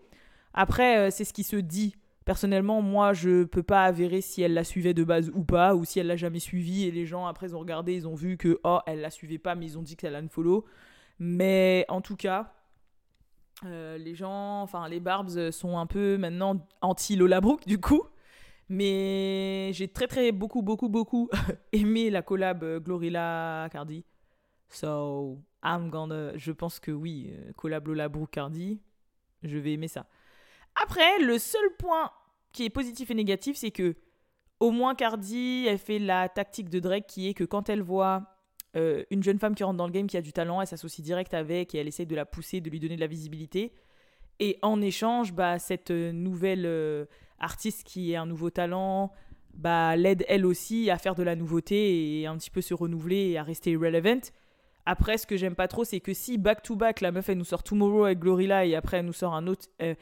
Après, 0.52 1.10
c'est 1.10 1.24
ce 1.24 1.32
qui 1.32 1.44
se 1.44 1.56
dit. 1.56 1.96
Personnellement, 2.24 2.80
moi, 2.80 3.12
je 3.12 3.44
peux 3.44 3.62
pas 3.62 3.84
avérer 3.84 4.22
si 4.22 4.40
elle 4.40 4.54
la 4.54 4.64
suivait 4.64 4.94
de 4.94 5.04
base 5.04 5.30
ou 5.34 5.44
pas, 5.44 5.74
ou 5.74 5.84
si 5.84 6.00
elle 6.00 6.06
l'a 6.06 6.16
jamais 6.16 6.38
suivi 6.38 6.84
et 6.84 6.90
les 6.90 7.04
gens 7.04 7.26
après 7.26 7.48
ils 7.48 7.54
ont 7.54 7.58
regardé, 7.58 7.92
ils 7.94 8.08
ont 8.08 8.14
vu 8.14 8.38
que 8.38 8.60
oh, 8.64 8.78
elle 8.86 9.02
la 9.02 9.10
suivait 9.10 9.36
pas, 9.36 9.54
mais 9.54 9.66
ils 9.66 9.78
ont 9.78 9.82
dit 9.82 9.94
qu'elle 9.94 10.14
a 10.14 10.20
une 10.20 10.30
follow. 10.30 10.64
Mais 11.18 11.84
en 11.88 12.00
tout 12.00 12.16
cas, 12.16 12.54
les 13.62 14.14
gens, 14.14 14.62
enfin 14.62 14.88
les 14.88 15.00
Barbs 15.00 15.50
sont 15.50 15.76
un 15.76 15.86
peu 15.86 16.16
maintenant 16.16 16.66
anti 16.80 17.14
Lola 17.14 17.42
Brooke 17.42 17.66
du 17.66 17.78
coup. 17.78 18.04
Mais 18.68 19.70
j'ai 19.72 19.88
très 19.88 20.06
très 20.06 20.32
beaucoup 20.32 20.62
beaucoup 20.62 20.88
beaucoup 20.88 21.28
aimé 21.72 22.10
la 22.10 22.22
collab 22.22 22.64
euh, 22.64 22.80
Glorilla 22.80 23.68
Cardi. 23.70 24.04
So 24.68 25.42
I'm 25.62 25.90
gonna, 25.90 26.36
je 26.36 26.52
pense 26.52 26.80
que 26.80 26.90
oui, 26.90 27.30
euh, 27.32 27.52
collab 27.52 27.86
Lola 27.86 28.08
Brooke 28.08 28.30
Cardi, 28.30 28.80
je 29.42 29.58
vais 29.58 29.72
aimer 29.72 29.88
ça. 29.88 30.06
Après, 30.82 31.18
le 31.20 31.38
seul 31.38 31.64
point 31.78 32.10
qui 32.52 32.64
est 32.64 32.70
positif 32.70 33.10
et 33.10 33.14
négatif, 33.14 33.56
c'est 33.56 33.70
que 33.70 33.96
au 34.60 34.70
moins 34.70 34.94
Cardi, 34.94 35.66
elle 35.68 35.78
fait 35.78 35.98
la 35.98 36.28
tactique 36.28 36.70
de 36.70 36.80
Drake 36.80 37.06
qui 37.06 37.28
est 37.28 37.34
que 37.34 37.44
quand 37.44 37.68
elle 37.68 37.82
voit 37.82 38.22
euh, 38.76 39.04
une 39.10 39.22
jeune 39.22 39.38
femme 39.38 39.54
qui 39.54 39.62
rentre 39.62 39.76
dans 39.76 39.86
le 39.86 39.92
game 39.92 40.06
qui 40.06 40.16
a 40.16 40.22
du 40.22 40.32
talent, 40.32 40.60
elle 40.60 40.66
s'associe 40.66 41.04
direct 41.04 41.34
avec 41.34 41.74
et 41.74 41.78
elle 41.78 41.88
essaie 41.88 42.06
de 42.06 42.16
la 42.16 42.24
pousser, 42.24 42.60
de 42.60 42.70
lui 42.70 42.80
donner 42.80 42.96
de 42.96 43.00
la 43.00 43.06
visibilité. 43.06 43.72
Et 44.40 44.58
en 44.62 44.80
échange, 44.80 45.32
bah, 45.32 45.58
cette 45.58 45.90
nouvelle 45.90 46.66
artiste 47.44 47.84
qui 47.84 48.12
est 48.12 48.16
un 48.16 48.26
nouveau 48.26 48.50
talent 48.50 49.12
bah, 49.56 49.96
l'aide 49.96 50.24
elle 50.28 50.46
aussi 50.46 50.90
à 50.90 50.98
faire 50.98 51.14
de 51.14 51.22
la 51.22 51.36
nouveauté 51.36 52.20
et 52.20 52.26
un 52.26 52.36
petit 52.36 52.50
peu 52.50 52.60
se 52.60 52.74
renouveler 52.74 53.30
et 53.30 53.38
à 53.38 53.42
rester 53.42 53.76
relevant. 53.76 54.20
Après, 54.86 55.16
ce 55.16 55.26
que 55.26 55.36
j'aime 55.36 55.54
pas 55.54 55.68
trop, 55.68 55.84
c'est 55.84 56.00
que 56.00 56.12
si 56.12 56.36
back 56.36 56.62
to 56.62 56.76
back, 56.76 57.00
la 57.00 57.10
meuf 57.10 57.28
elle 57.28 57.38
nous 57.38 57.44
sort 57.44 57.62
Tomorrow 57.62 58.04
avec 58.04 58.18
Glorilla 58.18 58.66
et 58.66 58.74
après 58.74 58.98
elle 58.98 59.06
nous 59.06 59.14
sort 59.14 59.34
un 59.34 59.46
autre. 59.46 59.68
Euh, 59.80 59.94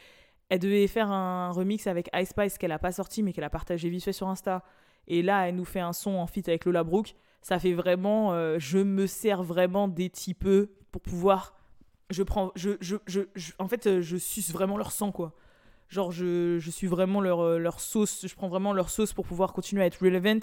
elle 0.48 0.58
devait 0.58 0.86
faire 0.86 1.10
un 1.10 1.50
remix 1.52 1.86
avec 1.86 2.10
Ice 2.14 2.30
Spice 2.30 2.58
qu'elle 2.58 2.72
a 2.72 2.78
pas 2.78 2.92
sorti 2.92 3.22
mais 3.22 3.32
qu'elle 3.32 3.44
a 3.44 3.50
partagé 3.50 3.88
vite 3.88 4.04
fait 4.04 4.12
sur 4.12 4.28
Insta. 4.28 4.64
Et 5.06 5.22
là, 5.22 5.48
elle 5.48 5.56
nous 5.56 5.64
fait 5.64 5.80
un 5.80 5.92
son 5.92 6.12
en 6.12 6.26
feat 6.26 6.48
avec 6.48 6.64
Lola 6.64 6.84
Brooke. 6.84 7.14
Ça 7.42 7.58
fait 7.58 7.72
vraiment. 7.72 8.32
Euh, 8.32 8.56
je 8.58 8.78
me 8.78 9.06
sers 9.06 9.42
vraiment 9.42 9.88
des 9.88 10.10
types 10.10 10.48
pour 10.90 11.02
pouvoir. 11.02 11.56
Je 12.10 12.22
prends. 12.22 12.52
Je, 12.54 12.72
je, 12.80 12.96
je, 13.06 13.52
en 13.58 13.68
fait, 13.68 14.00
je 14.00 14.16
suce 14.16 14.52
vraiment 14.52 14.76
leur 14.76 14.92
sang, 14.92 15.10
quoi. 15.10 15.34
Genre, 15.92 16.10
je, 16.10 16.58
je 16.58 16.70
suis 16.70 16.86
vraiment 16.86 17.20
leur, 17.20 17.40
euh, 17.40 17.58
leur 17.58 17.78
sauce, 17.78 18.26
je 18.26 18.34
prends 18.34 18.48
vraiment 18.48 18.72
leur 18.72 18.88
sauce 18.88 19.12
pour 19.12 19.26
pouvoir 19.26 19.52
continuer 19.52 19.82
à 19.82 19.86
être 19.86 20.02
relevant. 20.02 20.40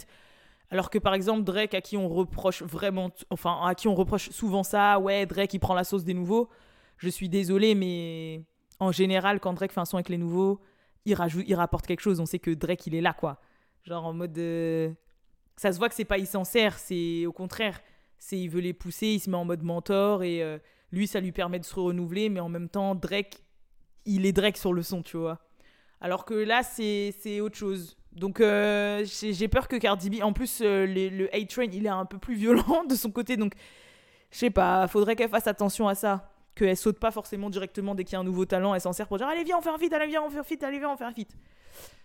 Alors 0.70 0.92
que 0.92 1.00
par 1.00 1.16
exemple, 1.16 1.44
Drake, 1.44 1.74
à 1.74 1.82
qui 1.82 1.98
on 1.98 2.08
reproche 2.08 2.62
vraiment, 2.62 3.10
enfin, 3.32 3.60
à 3.66 3.74
qui 3.74 3.88
on 3.88 3.96
reproche 3.96 4.30
souvent 4.30 4.62
ça, 4.62 5.00
ouais, 5.00 5.26
Drake, 5.26 5.52
il 5.56 5.60
prend 5.60 5.74
la 5.74 5.84
sauce 5.84 6.04
des 6.04 6.14
nouveaux. 6.14 6.50
Je 6.98 7.10
suis 7.10 7.30
désolé, 7.30 7.74
mais 7.74 8.44
en 8.80 8.92
général, 8.92 9.40
quand 9.40 9.54
Drake 9.54 9.72
fait 9.72 9.80
un 9.80 9.86
son 9.86 9.98
avec 9.98 10.10
les 10.10 10.20
nouveaux, 10.20 10.62
il, 11.06 11.16
rajoute, 11.16 11.46
il 11.48 11.56
rapporte 11.56 11.88
quelque 11.88 12.02
chose. 12.02 12.20
On 12.20 12.28
sait 12.28 12.38
que 12.38 12.52
Drake, 12.52 12.86
il 12.86 12.94
est 12.94 13.02
là, 13.02 13.14
quoi. 13.14 13.42
Genre 13.82 14.06
en 14.06 14.14
mode. 14.14 14.38
Euh, 14.38 14.92
ça 15.56 15.74
se 15.74 15.80
voit 15.80 15.90
que 15.90 15.96
c'est 15.96 16.06
pas 16.06 16.20
il 16.20 16.28
s'en 16.28 16.44
sert, 16.44 16.78
c'est 16.78 17.26
au 17.26 17.34
contraire. 17.34 17.82
C'est 18.20 18.38
il 18.38 18.50
veut 18.50 18.62
les 18.62 18.74
pousser, 18.74 19.08
il 19.08 19.20
se 19.20 19.32
met 19.32 19.38
en 19.38 19.46
mode 19.46 19.64
mentor 19.64 20.22
et 20.22 20.44
euh, 20.44 20.60
lui, 20.92 21.08
ça 21.08 21.20
lui 21.20 21.32
permet 21.32 21.58
de 21.58 21.66
se 21.66 21.74
renouveler, 21.74 22.30
mais 22.30 22.40
en 22.40 22.50
même 22.50 22.70
temps, 22.70 22.94
Drake, 22.94 23.42
il 24.06 24.26
est 24.26 24.32
Drake 24.32 24.58
sur 24.58 24.74
le 24.74 24.84
son, 24.84 25.02
tu 25.02 25.18
vois. 25.18 25.40
Alors 26.02 26.26
que 26.26 26.34
là, 26.34 26.64
c'est 26.64 27.42
autre 27.42 27.58
chose. 27.58 27.98
Donc 28.12 28.42
euh, 28.42 29.06
j'ai 29.06 29.48
peur 29.48 29.68
que 29.68 29.76
Cardi 29.76 30.10
B, 30.10 30.24
en 30.24 30.34
plus 30.34 30.62
euh, 30.62 30.86
le 30.86 31.34
hate 31.34 31.50
train, 31.50 31.66
il 31.72 31.86
est 31.86 31.90
un 31.90 32.06
peu 32.06 32.18
plus 32.18 32.36
violent 32.36 32.84
de 32.90 32.96
son 32.96 33.12
côté, 33.12 33.38
donc 33.38 33.54
je 34.32 34.38
sais 34.38 34.50
pas, 34.50 34.88
faudrait 34.88 35.16
qu'elle 35.16 35.30
fasse 35.30 35.48
attention 35.48 35.88
à 35.88 35.96
ça, 35.96 36.32
qu'elle 36.56 36.76
saute 36.76 37.00
pas 37.00 37.12
forcément 37.12 37.50
directement 37.50 37.96
dès 37.96 38.04
qu'il 38.04 38.14
y 38.14 38.16
a 38.16 38.20
un 38.20 38.24
nouveau 38.24 38.46
talent, 38.46 38.74
elle 38.74 38.82
s'en 38.82 38.94
sert 38.94 39.08
pour 39.08 39.18
dire 39.18 39.28
allez 39.28 39.44
viens 39.44 39.60
on 39.60 39.62
fait 39.62 39.70
un 39.70 39.78
feat, 39.78 39.94
allez 39.94 40.08
viens 40.08 40.24
on 40.24 40.30
fait 40.30 40.40
un 40.40 40.44
feat, 40.44 40.64
allez 40.64 40.80
viens 40.80 40.90
on 40.90 40.98
fait 40.98 41.06
un 41.06 41.14
feat. 41.14 41.30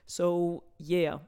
So 0.07 0.63
yeah. 0.79 1.21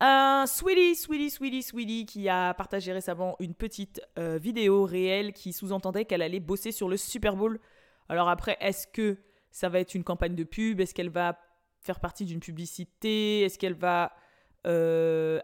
Un 0.00 0.46
Sweetie, 0.46 0.94
Sweetie, 0.94 1.30
Sweetie, 1.30 1.62
Sweetie 1.62 2.06
qui 2.06 2.28
a 2.28 2.54
partagé 2.54 2.92
récemment 2.92 3.36
une 3.40 3.54
petite 3.54 4.00
euh, 4.18 4.38
vidéo 4.38 4.84
réelle 4.84 5.32
qui 5.32 5.52
sous-entendait 5.52 6.04
qu'elle 6.04 6.22
allait 6.22 6.40
bosser 6.40 6.70
sur 6.70 6.88
le 6.88 6.96
Super 6.96 7.34
Bowl. 7.34 7.58
Alors 8.08 8.28
après, 8.28 8.56
est-ce 8.60 8.86
que 8.86 9.18
ça 9.58 9.68
va 9.68 9.80
être 9.80 9.96
une 9.96 10.04
campagne 10.04 10.36
de 10.36 10.44
pub 10.44 10.80
Est-ce 10.80 10.94
qu'elle 10.94 11.10
va 11.10 11.36
faire 11.80 11.98
partie 11.98 12.24
d'une 12.24 12.38
publicité 12.38 13.40
Est-ce 13.40 13.58
qu'elle 13.58 13.74
va 13.74 14.12
euh, 14.68 15.40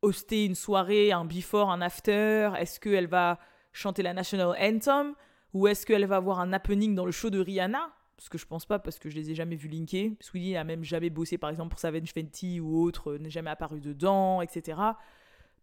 hoster 0.00 0.44
une 0.44 0.54
soirée, 0.54 1.10
un 1.10 1.24
before, 1.24 1.72
un 1.72 1.80
after 1.80 2.52
Est-ce 2.56 2.78
qu'elle 2.78 3.08
va 3.08 3.40
chanter 3.72 4.04
la 4.04 4.14
national 4.14 4.56
anthem 4.60 5.14
Ou 5.54 5.66
est-ce 5.66 5.84
qu'elle 5.86 6.06
va 6.06 6.16
avoir 6.16 6.38
un 6.38 6.52
happening 6.52 6.94
dans 6.94 7.04
le 7.04 7.10
show 7.10 7.30
de 7.30 7.40
Rihanna? 7.40 7.90
Parce 8.16 8.28
que 8.28 8.38
je 8.38 8.46
pense 8.46 8.64
pas, 8.64 8.78
parce 8.78 9.00
que 9.00 9.10
je 9.10 9.16
les 9.16 9.32
ai 9.32 9.34
jamais 9.34 9.56
vus 9.56 9.68
linker. 9.68 10.12
Sweetie 10.20 10.52
n'a 10.52 10.62
même 10.62 10.84
jamais 10.84 11.10
bossé, 11.10 11.36
par 11.36 11.50
exemple, 11.50 11.70
pour 11.70 11.80
Savage 11.80 12.12
Fenty 12.12 12.60
ou 12.60 12.80
autre, 12.80 13.14
n'est 13.14 13.30
jamais 13.30 13.50
apparu 13.50 13.80
dedans, 13.80 14.40
etc. 14.40 14.80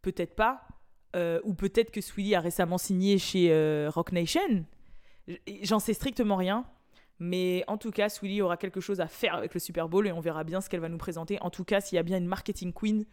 Peut-être 0.01 0.35
pas. 0.35 0.67
Euh, 1.15 1.39
ou 1.45 1.53
peut-être 1.53 1.91
que 1.91 2.01
Sweetie 2.01 2.35
a 2.35 2.41
récemment 2.41 2.77
signé 2.77 3.17
chez 3.19 3.53
euh, 3.53 3.89
Rock 3.89 4.11
Nation. 4.11 4.65
J'en 5.63 5.79
sais 5.79 5.93
strictement 5.93 6.35
rien. 6.35 6.65
Mais 7.19 7.63
en 7.67 7.77
tout 7.77 7.91
cas, 7.91 8.09
Swilly 8.09 8.41
aura 8.41 8.57
quelque 8.57 8.81
chose 8.81 8.99
à 8.99 9.07
faire 9.07 9.35
avec 9.35 9.53
le 9.53 9.59
Super 9.59 9.87
Bowl 9.87 10.05
et 10.07 10.11
on 10.11 10.19
verra 10.19 10.43
bien 10.43 10.59
ce 10.59 10.69
qu'elle 10.69 10.81
va 10.81 10.89
nous 10.89 10.97
présenter. 10.97 11.41
En 11.41 11.49
tout 11.49 11.63
cas, 11.63 11.79
s'il 11.79 11.95
y 11.95 11.99
a 11.99 12.03
bien 12.03 12.17
une 12.17 12.27
marketing 12.27 12.73
queen 12.73 13.05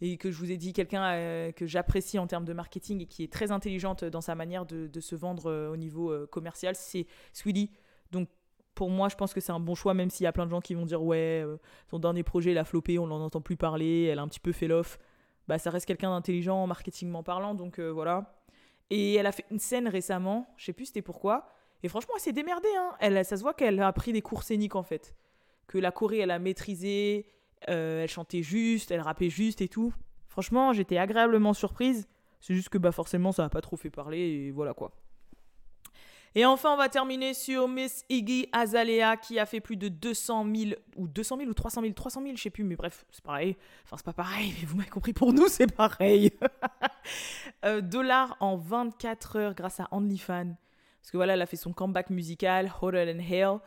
et 0.00 0.16
que 0.16 0.30
je 0.32 0.38
vous 0.38 0.50
ai 0.50 0.56
dit 0.56 0.72
quelqu'un 0.72 1.04
euh, 1.04 1.52
que 1.52 1.64
j'apprécie 1.64 2.18
en 2.18 2.26
termes 2.26 2.44
de 2.44 2.52
marketing 2.52 3.02
et 3.02 3.06
qui 3.06 3.22
est 3.22 3.32
très 3.32 3.52
intelligente 3.52 4.04
dans 4.04 4.20
sa 4.20 4.34
manière 4.34 4.66
de, 4.66 5.00
se 5.00 5.14
vendre 5.14 5.46
euh, 5.46 5.70
au 5.70 5.76
niveau 5.76 6.10
euh, 6.10 6.26
commercial, 6.26 6.74
c'est 6.74 7.06
Swilly. 7.32 7.70
Donc 8.10 8.28
pour 8.74 8.90
moi, 8.90 9.08
je 9.08 9.14
pense 9.14 9.32
que 9.32 9.40
c'est 9.40 9.52
un 9.52 9.60
bon 9.60 9.76
choix, 9.76 9.94
même 9.94 10.10
s'il 10.10 10.24
y 10.24 10.26
a 10.26 10.32
plein 10.32 10.44
de 10.44 10.50
gens 10.50 10.60
qui 10.60 10.74
vont 10.74 10.86
dire 10.86 11.02
ouais, 11.02 11.44
son 11.88 11.98
dernier 11.98 12.22
projet, 12.22 12.50
il 12.50 12.58
a 12.58 12.64
floppé, 12.64 12.98
on 12.98 13.06
n'en 13.06 13.20
entend 13.20 13.42
plus 13.42 13.56
parler, 13.56 14.04
elle 14.04 14.18
a 14.18 14.22
un 14.22 14.28
petit 14.28 14.40
peu 14.40 14.52
fait 14.52 14.66
l'off. 14.66 14.98
Bah, 15.46 15.58
ça 15.58 15.70
reste 15.70 15.86
quelqu'un 15.86 16.10
d'intelligent, 16.10 16.66
marketingment 16.66 17.22
parlant, 17.22 17.54
donc 17.54 17.78
voilà. 17.78 18.34
Et 18.88 19.14
elle 19.14 19.26
a 19.26 19.32
fait 19.32 19.44
une 19.50 19.58
scène 19.58 19.88
récemment, 19.88 20.48
je 20.56 20.64
sais 20.64 20.72
plus 20.72 20.86
c'était 20.86 21.02
pourquoi, 21.02 21.52
Et 21.82 21.88
franchement, 21.88 22.14
elle 22.16 22.22
s'est 22.22 22.32
démerdée. 22.32 22.68
Hein. 22.78 22.92
Elle, 23.00 23.24
ça 23.24 23.36
se 23.36 23.42
voit 23.42 23.54
qu'elle 23.54 23.80
a 23.80 23.86
appris 23.86 24.12
des 24.12 24.22
cours 24.22 24.42
scéniques 24.42 24.76
en 24.76 24.82
fait. 24.82 25.14
Que 25.66 25.78
la 25.78 25.90
Corée, 25.90 26.18
elle 26.18 26.30
a 26.30 26.38
maîtrisé, 26.38 27.26
euh, 27.68 28.02
elle 28.02 28.08
chantait 28.08 28.42
juste, 28.42 28.90
elle 28.90 29.00
rappait 29.00 29.30
juste 29.30 29.60
et 29.60 29.68
tout. 29.68 29.92
Franchement, 30.28 30.72
j'étais 30.72 30.98
agréablement 30.98 31.54
surprise. 31.54 32.08
C'est 32.40 32.54
juste 32.54 32.68
que 32.68 32.78
bah 32.78 32.92
forcément, 32.92 33.32
ça 33.32 33.42
n'a 33.42 33.48
pas 33.48 33.60
trop 33.60 33.76
fait 33.76 33.90
parler 33.90 34.18
et 34.18 34.50
voilà 34.50 34.74
quoi. 34.74 34.92
Et 36.34 36.46
enfin, 36.46 36.72
on 36.72 36.76
va 36.78 36.88
terminer 36.88 37.34
sur 37.34 37.68
Miss 37.68 38.06
Iggy 38.08 38.48
Azalea 38.52 39.16
qui 39.18 39.38
a 39.38 39.44
fait 39.44 39.60
plus 39.60 39.76
de 39.76 39.88
200 39.88 40.46
000 40.54 40.70
ou 40.96 41.06
200 41.06 41.36
000 41.36 41.50
ou 41.50 41.54
300 41.54 41.82
000, 41.82 41.92
300 41.92 42.22
000, 42.22 42.36
je 42.36 42.42
sais 42.42 42.50
plus, 42.50 42.64
mais 42.64 42.74
bref, 42.74 43.04
c'est 43.10 43.22
pareil. 43.22 43.54
Enfin, 43.84 43.98
c'est 43.98 44.06
pas 44.06 44.14
pareil, 44.14 44.54
mais 44.58 44.66
vous 44.66 44.76
m'avez 44.78 44.88
compris, 44.88 45.12
pour 45.12 45.34
nous, 45.34 45.48
c'est 45.48 45.70
pareil. 45.70 46.30
euh, 47.66 47.82
dollars 47.82 48.34
en 48.40 48.56
24 48.56 49.36
heures 49.36 49.54
grâce 49.54 49.80
à 49.80 49.88
OnlyFans. 49.90 50.56
Parce 51.02 51.10
que 51.10 51.16
voilà, 51.16 51.34
elle 51.34 51.42
a 51.42 51.46
fait 51.46 51.56
son 51.56 51.72
comeback 51.72 52.10
musical, 52.10 52.72
Hotter 52.80 53.12
Than 53.12 53.18
Hell, 53.18 53.58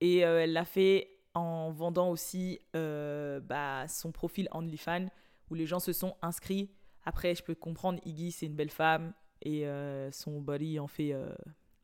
et 0.00 0.24
euh, 0.24 0.42
elle 0.42 0.54
l'a 0.54 0.64
fait 0.64 1.18
en 1.34 1.70
vendant 1.70 2.08
aussi 2.10 2.60
euh, 2.74 3.40
bah, 3.40 3.86
son 3.88 4.10
profil 4.10 4.48
OnlyFans 4.52 5.08
où 5.50 5.54
les 5.54 5.66
gens 5.66 5.80
se 5.80 5.92
sont 5.92 6.16
inscrits. 6.22 6.70
Après, 7.04 7.34
je 7.34 7.42
peux 7.42 7.54
comprendre, 7.54 8.00
Iggy, 8.06 8.32
c'est 8.32 8.46
une 8.46 8.56
belle 8.56 8.70
femme 8.70 9.12
et 9.42 9.66
euh, 9.66 10.10
son 10.12 10.40
body 10.40 10.80
en 10.80 10.86
fait 10.86 11.14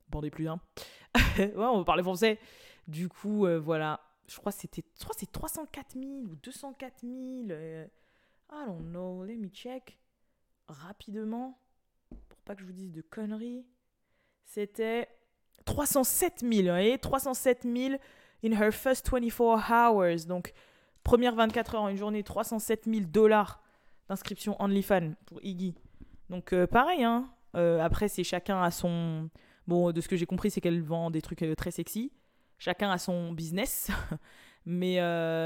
bandé 0.08 0.30
plus 0.30 0.44
d'un. 0.44 0.58
ouais, 1.38 1.52
on 1.54 1.78
va 1.78 1.84
parler 1.84 2.02
français. 2.02 2.38
Du 2.88 3.10
coup, 3.10 3.46
voilà. 3.60 4.00
Je 4.26 4.38
crois 4.38 4.52
que 4.52 4.58
c'était 4.58 4.84
c'est 5.18 5.30
304 5.30 5.92
000 5.92 6.04
ou 6.30 6.36
204 6.36 7.00
000. 7.02 7.12
I 7.12 8.66
don't 8.66 8.80
know. 8.90 9.22
Let 9.22 9.36
me 9.36 9.48
check. 9.48 9.98
Rapidement. 10.66 11.58
Pour 12.28 12.38
pas 12.40 12.54
que 12.54 12.62
je 12.62 12.66
vous 12.66 12.72
dise 12.72 12.92
de 12.92 13.02
conneries. 13.02 13.66
C'était 14.44 15.08
307 15.64 16.40
000. 16.40 16.52
Vous 16.52 16.68
voyez 16.68 16.98
307 16.98 17.62
000 17.64 17.96
in 18.44 18.52
her 18.52 18.72
first 18.72 19.08
24 19.10 19.70
hours. 19.70 20.26
Donc, 20.26 20.52
première 21.02 21.34
24 21.34 21.74
heures 21.74 21.82
en 21.82 21.88
une 21.88 21.96
journée, 21.96 22.22
307 22.22 22.84
000 22.86 23.06
dollars 23.06 23.62
d'inscription 24.08 24.60
OnlyFans 24.60 25.12
pour 25.26 25.40
Iggy. 25.42 25.74
Donc, 26.30 26.52
euh, 26.52 26.66
pareil, 26.66 27.04
hein. 27.04 27.30
Euh, 27.56 27.80
après, 27.80 28.08
c'est 28.08 28.24
chacun 28.24 28.60
à 28.62 28.70
son. 28.70 29.30
Bon, 29.66 29.92
de 29.92 30.00
ce 30.00 30.08
que 30.08 30.16
j'ai 30.16 30.26
compris, 30.26 30.50
c'est 30.50 30.60
qu'elle 30.60 30.82
vend 30.82 31.10
des 31.10 31.22
trucs 31.22 31.42
euh, 31.42 31.54
très 31.54 31.70
sexy. 31.70 32.12
Chacun 32.58 32.90
a 32.90 32.98
son 32.98 33.32
business. 33.32 33.90
Mais 34.66 34.98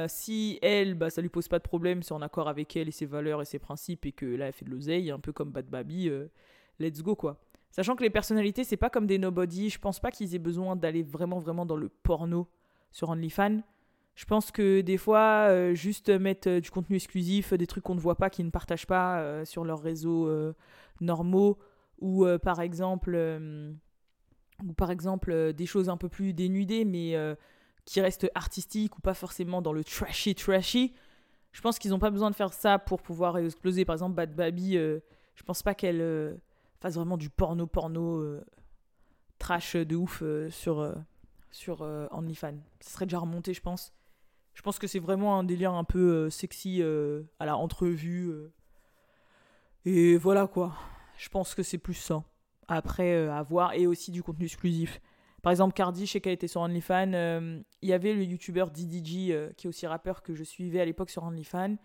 si 0.09 0.61
elle, 0.63 0.95
bah, 0.95 1.11
ça 1.11 1.21
lui 1.21 1.29
pose 1.29 1.49
pas 1.49 1.59
de 1.59 1.65
problème, 1.65 2.05
c'est 2.05 2.15
en 2.15 2.23
accord 2.23 2.49
avec 2.49 2.77
elle 2.77 2.87
et 2.87 2.93
ses 2.93 3.05
valeurs 3.05 3.43
et 3.43 3.45
ses 3.45 3.59
principes 3.59 4.07
et 4.07 4.13
que 4.13 4.27
là, 4.27 4.47
elle 4.47 4.53
fait 4.53 4.65
de 4.65 4.71
l'oseille, 4.71 5.11
un 5.11 5.19
peu 5.19 5.33
comme 5.33 5.51
Bad 5.51 5.67
Baby, 5.67 6.09
let's 6.79 7.03
go 7.03 7.17
quoi. 7.17 7.37
Sachant 7.79 7.95
que 7.95 8.03
les 8.03 8.11
personnalités, 8.11 8.65
c'est 8.65 8.77
pas 8.77 8.91
comme 8.91 9.07
des 9.07 9.19
nobody, 9.19 9.71
je 9.71 9.79
pense 9.79 10.01
pas 10.01 10.11
qu'ils 10.11 10.35
aient 10.35 10.41
besoin 10.41 10.75
d'aller 10.75 11.05
vraiment, 11.05 11.39
vraiment 11.39 11.65
dans 11.65 11.77
le 11.77 11.89
porno 11.89 12.49
sur 12.91 13.09
OnlyFans. 13.11 13.61
Je 14.17 14.25
pense 14.25 14.51
que 14.51 14.81
des 14.81 14.97
fois, 14.97 15.47
euh, 15.49 15.75
juste 15.75 16.09
mettre 16.09 16.49
euh, 16.49 16.61
du 16.61 16.73
contenu 16.73 16.97
exclusif, 16.97 17.55
des 17.55 17.69
trucs 17.69 17.85
qu'on 17.85 17.95
ne 17.95 18.01
voit 18.01 18.17
pas, 18.17 18.31
qu'ils 18.31 18.47
ne 18.47 18.51
partagent 18.51 18.89
pas 18.89 19.21
euh, 19.21 19.45
sur 19.45 19.65
leurs 19.65 19.81
réseaux 19.81 20.29
normaux, 21.01 21.57
ou 22.01 22.27
par 22.43 22.61
exemple, 22.61 23.17
ou 24.67 24.73
par 24.73 24.91
exemple 24.91 25.53
des 25.53 25.67
choses 25.67 25.89
un 25.89 25.97
peu 25.97 26.09
plus 26.09 26.33
dénudées, 26.33 26.85
mais 26.85 27.15
qui 27.85 28.01
restent 28.01 28.29
artistiques 28.35 28.99
ou 28.99 29.01
pas 29.01 29.15
forcément 29.15 29.63
dans 29.63 29.73
le 29.73 29.85
trashy 29.85 30.35
trashy. 30.35 30.95
Je 31.53 31.61
pense 31.61 31.79
qu'ils 31.79 31.93
n'ont 31.93 32.01
pas 32.01 32.11
besoin 32.11 32.33
de 32.33 32.35
faire 32.35 32.53
ça 32.53 32.81
pour 32.81 33.03
pouvoir 33.03 33.39
exploser. 33.39 33.85
Par 33.85 33.95
exemple, 33.95 34.17
Bad 34.17 34.35
Baby, 34.35 34.73
je 34.73 35.43
pense 35.47 35.63
pas 35.63 35.75
qu'elle 35.75 36.41
fasse 36.81 36.95
vraiment 36.95 37.17
du 37.17 37.31
porno 37.31 37.67
porno 37.67 38.23
trash 39.39 39.77
de 39.77 39.97
ouf 39.97 40.23
sur 40.51 40.95
sur 41.51 41.83
euh, 41.83 42.07
OnlyFans. 42.11 42.59
Ça 42.81 42.91
serait 42.91 43.07
déjà 43.07 43.19
remonté, 43.19 43.55
je 43.55 43.61
pense. 43.61 43.93
Je 44.55 44.63
pense 44.63 44.79
que 44.79 44.87
c'est 44.87 44.99
vraiment 44.99 45.39
un 45.39 45.45
délire 45.45 45.73
un 45.73 45.85
peu 45.85 45.99
euh, 45.99 46.31
sexy 46.31 46.83
euh, 46.83 47.23
à 47.39 47.47
la 47.47 47.57
entrevue. 47.57 48.33
Et 49.85 50.17
voilà 50.17 50.47
quoi. 50.47 50.75
Je 51.17 51.29
pense 51.29 51.55
que 51.55 51.63
c'est 51.63 51.79
plus 51.79 51.95
ça. 51.95 52.25
Après, 52.69 53.29
à 53.29 53.43
voir. 53.43 53.75
Et 53.75 53.87
aussi 53.87 54.11
du 54.11 54.23
contenu 54.23 54.45
exclusif. 54.45 55.01
Par 55.43 55.53
exemple, 55.53 55.73
Cardi, 55.73 56.05
je 56.07 56.13
sais 56.13 56.21
qu'elle 56.21 56.33
était 56.33 56.49
sur 56.49 56.61
OnlyFans. 56.61 57.63
Il 57.83 57.89
y 57.89 57.93
avait 57.93 58.13
le 58.13 58.25
youtubeur 58.25 58.71
DDG, 58.71 59.53
qui 59.57 59.67
est 59.67 59.69
aussi 59.69 59.87
rappeur 59.87 60.23
que 60.23 60.35
je 60.35 60.45
suivais 60.45 60.81
à 60.81 60.85
l'époque 60.85 61.11
sur 61.11 61.23
OnlyFans. 61.23 61.77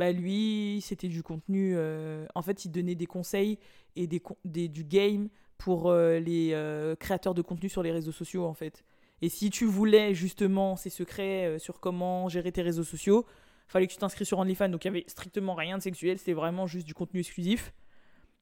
Bah 0.00 0.12
lui, 0.12 0.80
c'était 0.82 1.08
du 1.08 1.22
contenu. 1.22 1.76
en 1.78 2.42
fait, 2.42 2.64
il 2.64 2.70
donnait 2.70 2.94
des 2.94 3.06
conseils 3.06 3.58
et 3.94 4.06
des, 4.06 4.22
des 4.44 4.68
du 4.68 4.82
game 4.82 5.28
pour 5.58 5.92
les 5.92 6.96
créateurs 6.98 7.34
de 7.34 7.42
contenu 7.42 7.68
sur 7.68 7.82
les 7.82 7.92
réseaux 7.92 8.12
sociaux, 8.12 8.46
en 8.46 8.54
fait. 8.54 8.82
Et 9.22 9.28
si 9.28 9.50
tu 9.50 9.66
voulais 9.66 10.14
justement 10.14 10.76
ces 10.76 10.90
secrets 10.90 11.46
euh, 11.46 11.58
sur 11.58 11.80
comment 11.80 12.28
gérer 12.28 12.52
tes 12.52 12.62
réseaux 12.62 12.84
sociaux, 12.84 13.26
fallait 13.68 13.86
que 13.86 13.92
tu 13.92 13.98
t'inscris 13.98 14.24
sur 14.24 14.38
OnlyFans. 14.38 14.70
Donc 14.70 14.84
il 14.84 14.88
y 14.88 14.90
avait 14.90 15.04
strictement 15.06 15.54
rien 15.54 15.78
de 15.78 15.82
sexuel, 15.82 16.18
c'était 16.18 16.32
vraiment 16.32 16.66
juste 16.66 16.86
du 16.86 16.94
contenu 16.94 17.20
exclusif. 17.20 17.72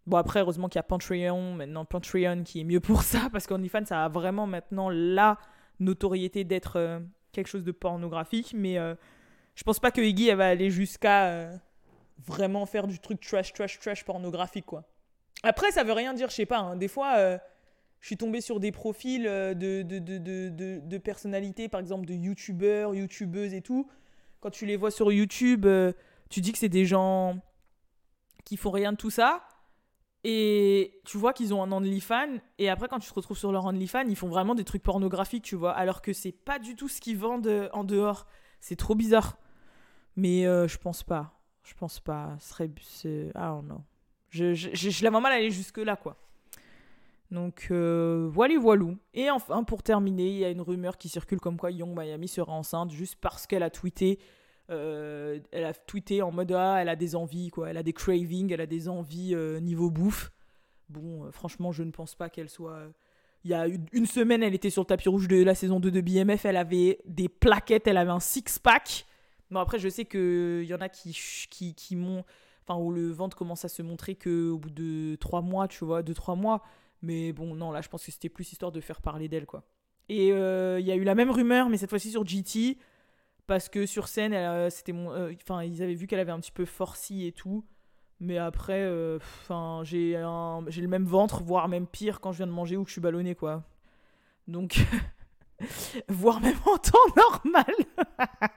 Bon 0.07 0.17
après, 0.17 0.41
heureusement 0.41 0.69
qu'il 0.69 0.79
y 0.79 0.81
a 0.81 0.85
Patreon, 0.85 1.55
maintenant 1.55 1.85
Patreon 1.85 2.45
qui 2.45 2.61
est 2.61 2.65
mieux 2.65 2.81
pour 2.81 3.03
ça, 3.03 3.29
parce 3.33 3.47
qu'OnlyFans, 3.47 3.85
ça 3.87 4.05
a 4.05 4.09
vraiment 4.09 4.47
maintenant 4.47 4.89
la 4.89 5.39
notoriété 5.81 6.45
d'être 6.45 6.77
euh, 6.77 7.01
quelque 7.33 7.49
chose 7.49 7.65
de 7.65 7.73
pornographique. 7.73 8.55
Mais 8.57 8.79
euh, 8.79 8.95
je 9.59 9.65
pense 9.65 9.81
pas 9.81 9.91
que 9.91 10.01
Iggy, 10.01 10.29
elle 10.29 10.37
va 10.37 10.47
aller 10.47 10.71
jusqu'à 10.71 11.51
vraiment 12.25 12.65
faire 12.65 12.87
du 12.87 13.01
truc 13.01 13.21
trash, 13.21 13.53
trash, 13.53 13.81
trash 13.81 14.05
pornographique, 14.05 14.67
quoi. 14.67 14.85
Après, 15.43 15.73
ça 15.73 15.83
veut 15.83 15.93
rien 15.93 16.15
dire, 16.15 16.31
je 16.31 16.35
sais 16.35 16.47
pas, 16.47 16.59
hein. 16.59 16.77
des 16.77 16.89
fois 16.89 17.41
je 18.01 18.07
suis 18.07 18.17
tombée 18.17 18.41
sur 18.41 18.61
des 18.61 18.73
profils 18.73 19.27
euh, 19.27 19.55
de, 19.55 19.83
de, 19.83 19.99
de, 19.99 20.81
de 20.81 20.99
personnalités, 20.99 21.69
par 21.69 21.81
exemple 21.81 22.07
de 22.07 22.15
youtubeurs, 22.15 22.95
youtubeuses 22.95 23.55
et 23.55 23.63
tout. 23.63 23.89
Quand 24.41 24.51
tu 24.51 24.67
les 24.67 24.77
vois 24.77 24.91
sur 24.91 25.11
YouTube, 25.11 25.67
euh, 25.67 25.93
tu 26.31 26.41
dis 26.41 26.53
que 26.53 26.59
c'est 26.59 26.69
des 26.69 26.85
gens 26.85 27.39
qui 28.45 28.57
font 28.57 28.71
rien 28.71 28.93
de 28.93 28.97
tout 28.97 29.11
ça. 29.11 29.43
Et 30.25 31.01
tu 31.05 31.17
vois 31.17 31.33
qu'ils 31.33 31.55
ont 31.55 31.63
un 31.63 31.73
OnlyFans. 31.73 32.39
Et 32.59 32.69
après, 32.69 32.89
quand 32.89 32.99
tu 32.99 33.09
te 33.09 33.15
retrouves 33.15 33.39
sur 33.39 33.53
leur 33.53 33.65
OnlyFans, 33.65 34.07
ils 34.09 34.17
font 34.17 34.29
vraiment 34.29 34.55
des 34.55 34.65
trucs 34.65 34.83
pornographiques, 34.83 35.45
tu 35.45 35.57
vois. 35.57 35.73
Alors 35.73 36.03
que 36.03 36.13
c'est 36.13 36.33
pas 36.33 36.59
du 36.59 36.77
tout 36.77 36.89
ce 36.89 37.01
qu'ils 37.01 37.19
vendent 37.19 37.47
euh, 37.47 37.69
en 37.73 37.85
dehors. 37.85 38.27
C'est 38.61 38.77
trop 38.77 38.95
bizarre. 38.95 39.39
Mais 40.19 40.43
je 40.43 40.77
pense 40.79 41.03
pas. 41.03 41.41
Je 41.63 41.75
pense 41.75 42.01
pas. 42.01 42.37
Ce 42.41 42.49
serait. 42.51 42.71
Ah 43.35 43.61
non. 43.65 43.83
Je, 44.31 44.53
je, 44.53 44.69
je, 44.75 44.91
je 44.91 45.05
la 45.05 45.11
vois 45.11 45.21
mal 45.21 45.33
aller 45.33 45.51
jusque-là, 45.51 45.97
quoi. 45.97 46.17
Donc 47.31 47.69
euh, 47.71 48.29
voilà, 48.33 48.59
voilou. 48.59 48.97
Et 49.13 49.31
enfin, 49.31 49.63
pour 49.65 49.83
terminer, 49.83 50.29
il 50.29 50.39
y 50.39 50.45
a 50.45 50.51
une 50.51 50.63
rumeur 50.63 50.97
qui 50.97 51.09
circule 51.09 51.41
comme 51.41 51.59
quoi 51.59 51.71
Young 51.71 51.97
Miami 51.97 52.29
sera 52.29 52.53
enceinte 52.53 52.91
juste 52.91 53.17
parce 53.21 53.47
qu'elle 53.47 53.63
a 53.63 53.71
tweeté. 53.71 54.19
Euh, 54.71 55.39
elle 55.51 55.65
a 55.65 55.73
tweeté 55.73 56.21
en 56.21 56.31
mode 56.31 56.53
ah, 56.53 56.79
elle 56.81 56.89
a 56.89 56.97
des 56.97 57.17
envies, 57.17 57.51
quoi. 57.51 57.71
Elle 57.71 57.77
a 57.77 57.83
des 57.83 57.93
cravings, 57.93 58.53
elle 58.53 58.61
a 58.61 58.67
des 58.67 58.89
envies 58.89 59.35
euh, 59.35 59.61
niveau 59.61 59.91
bouffe. 59.91 60.31
Bon, 60.89 61.31
franchement, 61.33 61.71
je 61.71 61.83
ne 61.83 61.91
pense 61.91 62.15
pas 62.15 62.31
qu'elle 62.31 62.49
soit. 62.49 62.81
Il 63.45 63.51
y 63.51 63.55
a 63.55 63.67
une 63.93 64.07
semaine, 64.07 64.43
elle 64.43 64.55
était 64.55 64.71
sur 64.71 64.83
le 64.83 64.87
tapis 64.87 65.09
rouge 65.09 65.29
de 65.29 65.43
la 65.43 65.55
saison 65.55 65.81
2 65.81 65.91
de 65.91 66.01
BMF. 66.01 66.45
Elle 66.47 66.57
avait 66.57 66.99
des 67.05 67.29
plaquettes, 67.29 67.87
elle 67.87 67.99
avait 67.99 68.11
un 68.11 68.21
six-pack. 68.21 69.05
Bon, 69.51 69.61
après, 69.61 69.79
je 69.79 69.89
sais 69.89 70.05
qu'il 70.05 70.65
y 70.65 70.75
en 70.75 70.81
a 70.81 70.89
qui, 70.89 71.17
qui, 71.51 71.75
qui 71.75 71.97
m'ont. 71.97 72.25
Enfin, 72.67 72.79
où 72.79 72.93
le 72.93 73.11
ventre 73.11 73.37
commence 73.37 73.65
à 73.65 73.69
se 73.69 73.81
montrer 73.81 74.15
qu'au 74.15 74.59
bout 74.59 74.71
de 74.71 75.17
3 75.17 75.41
mois, 75.41 75.69
tu 75.69 75.85
vois, 75.85 76.03
2-3 76.03 76.39
mois. 76.39 76.63
Mais 77.01 77.33
bon, 77.33 77.55
non, 77.55 77.71
là, 77.71 77.81
je 77.81 77.89
pense 77.89 78.05
que 78.05 78.13
c'était 78.13 78.29
plus 78.29 78.53
histoire 78.53 78.73
de 78.73 78.81
faire 78.81 79.01
parler 79.01 79.29
d'elle, 79.29 79.47
quoi. 79.47 79.65
Et 80.09 80.33
euh, 80.33 80.81
il 80.81 80.87
y 80.87 80.93
a 80.93 80.97
eu 80.97 81.05
la 81.05 81.15
même 81.15 81.31
rumeur, 81.31 81.69
mais 81.69 81.77
cette 81.77 81.91
fois-ci 81.91 82.11
sur 82.11 82.27
GT, 82.27 82.79
parce 83.47 83.69
que 83.69 83.87
sur 83.87 84.09
scène, 84.09 84.35
euh, 84.35 84.71
c'était 84.71 84.93
mon, 84.93 85.13
euh, 85.13 85.33
ils 85.65 85.83
avaient 85.83 85.95
vu 85.95 86.07
qu'elle 86.07 86.21
avait 86.21 86.33
un 86.33 86.41
petit 86.41 86.53
peu 86.53 86.65
forci 86.65 87.27
et 87.27 87.33
tout. 87.33 87.65
Mais 88.21 88.37
après, 88.37 88.91
j'ai 89.85 90.21
j'ai 90.69 90.83
le 90.83 90.89
même 90.89 91.05
ventre, 91.05 91.43
voire 91.43 91.69
même 91.69 91.87
pire 91.87 92.21
quand 92.21 92.33
je 92.33 92.39
viens 92.39 92.49
de 92.49 92.53
manger 92.53 92.77
ou 92.77 92.83
que 92.83 92.89
je 92.89 92.95
suis 92.95 93.01
ballonné, 93.01 93.37
quoi. 93.37 93.63
Donc, 94.49 94.85
voire 96.09 96.41
même 96.41 96.59
en 96.67 96.79
temps 96.79 96.99
normal. 97.17 97.75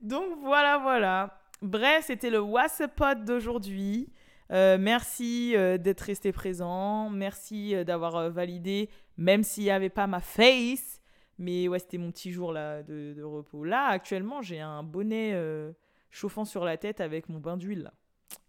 Donc 0.00 0.38
voilà, 0.40 0.78
voilà. 0.78 1.40
Bref, 1.60 2.04
c'était 2.06 2.30
le 2.30 2.40
WhatsApp 2.40 3.24
d'aujourd'hui. 3.24 4.12
Euh, 4.50 4.78
merci 4.78 5.54
euh, 5.56 5.76
d'être 5.76 6.00
resté 6.00 6.32
présent. 6.32 7.10
Merci 7.10 7.74
euh, 7.74 7.84
d'avoir 7.84 8.30
validé, 8.30 8.88
même 9.16 9.42
s'il 9.42 9.64
n'y 9.64 9.70
avait 9.70 9.90
pas 9.90 10.06
ma 10.06 10.20
face. 10.20 11.00
Mais 11.38 11.68
ouais, 11.68 11.78
c'était 11.78 11.98
mon 11.98 12.10
petit 12.10 12.32
jour 12.32 12.52
là 12.52 12.82
de, 12.82 13.22
repos. 13.22 13.64
Là, 13.64 13.86
actuellement, 13.86 14.42
j'ai 14.42 14.60
un 14.60 14.82
bonnet 14.82 15.40
chauffant 16.10 16.44
sur 16.44 16.64
la 16.64 16.76
tête 16.76 17.00
avec 17.00 17.28
mon 17.28 17.38
bain 17.38 17.56
d'huile. 17.56 17.92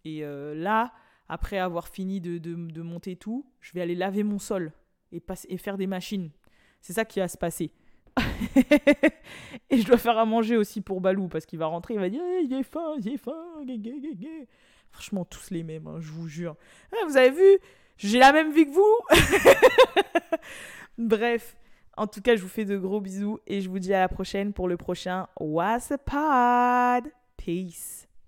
Et 0.04 0.24
là, 0.24 0.92
après 1.28 1.58
avoir 1.58 1.86
fini 1.86 2.20
de, 2.20 2.38
de, 2.38 2.82
monter 2.82 3.14
tout, 3.14 3.46
je 3.60 3.72
vais 3.74 3.80
aller 3.80 3.94
laver 3.94 4.24
mon 4.24 4.40
sol 4.40 4.72
et, 5.12 5.22
et 5.48 5.56
faire 5.56 5.76
des 5.76 5.86
machines. 5.86 6.30
C'est 6.80 6.92
ça 6.92 7.04
qui 7.04 7.20
va 7.20 7.28
se 7.28 7.38
passer. 7.38 7.70
Et 9.70 9.78
je 9.78 9.86
dois 9.86 9.98
faire 9.98 10.18
à 10.18 10.24
manger 10.24 10.56
aussi 10.56 10.80
pour 10.80 11.00
Balou 11.00 11.28
parce 11.28 11.46
qu'il 11.46 11.58
va 11.58 11.66
rentrer, 11.66 11.94
il 11.94 12.00
va 12.00 12.08
dire 12.08 12.22
eh, 12.24 12.44
il 12.44 12.52
est 12.52 12.62
faim, 12.62 12.94
est 13.04 13.16
faim. 13.16 13.34
Franchement, 14.90 15.24
tous 15.24 15.50
les 15.50 15.62
mêmes, 15.62 15.86
hein, 15.86 15.98
je 16.00 16.10
vous 16.10 16.28
jure. 16.28 16.56
Ah, 16.92 17.06
vous 17.06 17.16
avez 17.16 17.30
vu 17.30 17.58
J'ai 17.96 18.18
la 18.18 18.32
même 18.32 18.52
vie 18.52 18.66
que 18.66 18.72
vous 18.72 18.98
Bref. 20.98 21.56
En 21.96 22.06
tout 22.06 22.22
cas, 22.22 22.36
je 22.36 22.42
vous 22.42 22.48
fais 22.48 22.64
de 22.64 22.78
gros 22.78 23.00
bisous 23.00 23.38
et 23.46 23.60
je 23.60 23.68
vous 23.68 23.78
dis 23.78 23.92
à 23.92 24.00
la 24.00 24.08
prochaine 24.08 24.52
pour 24.52 24.68
le 24.68 24.76
prochain 24.76 25.26
What's 25.38 25.92
a. 25.92 27.00
Peace. 27.36 28.09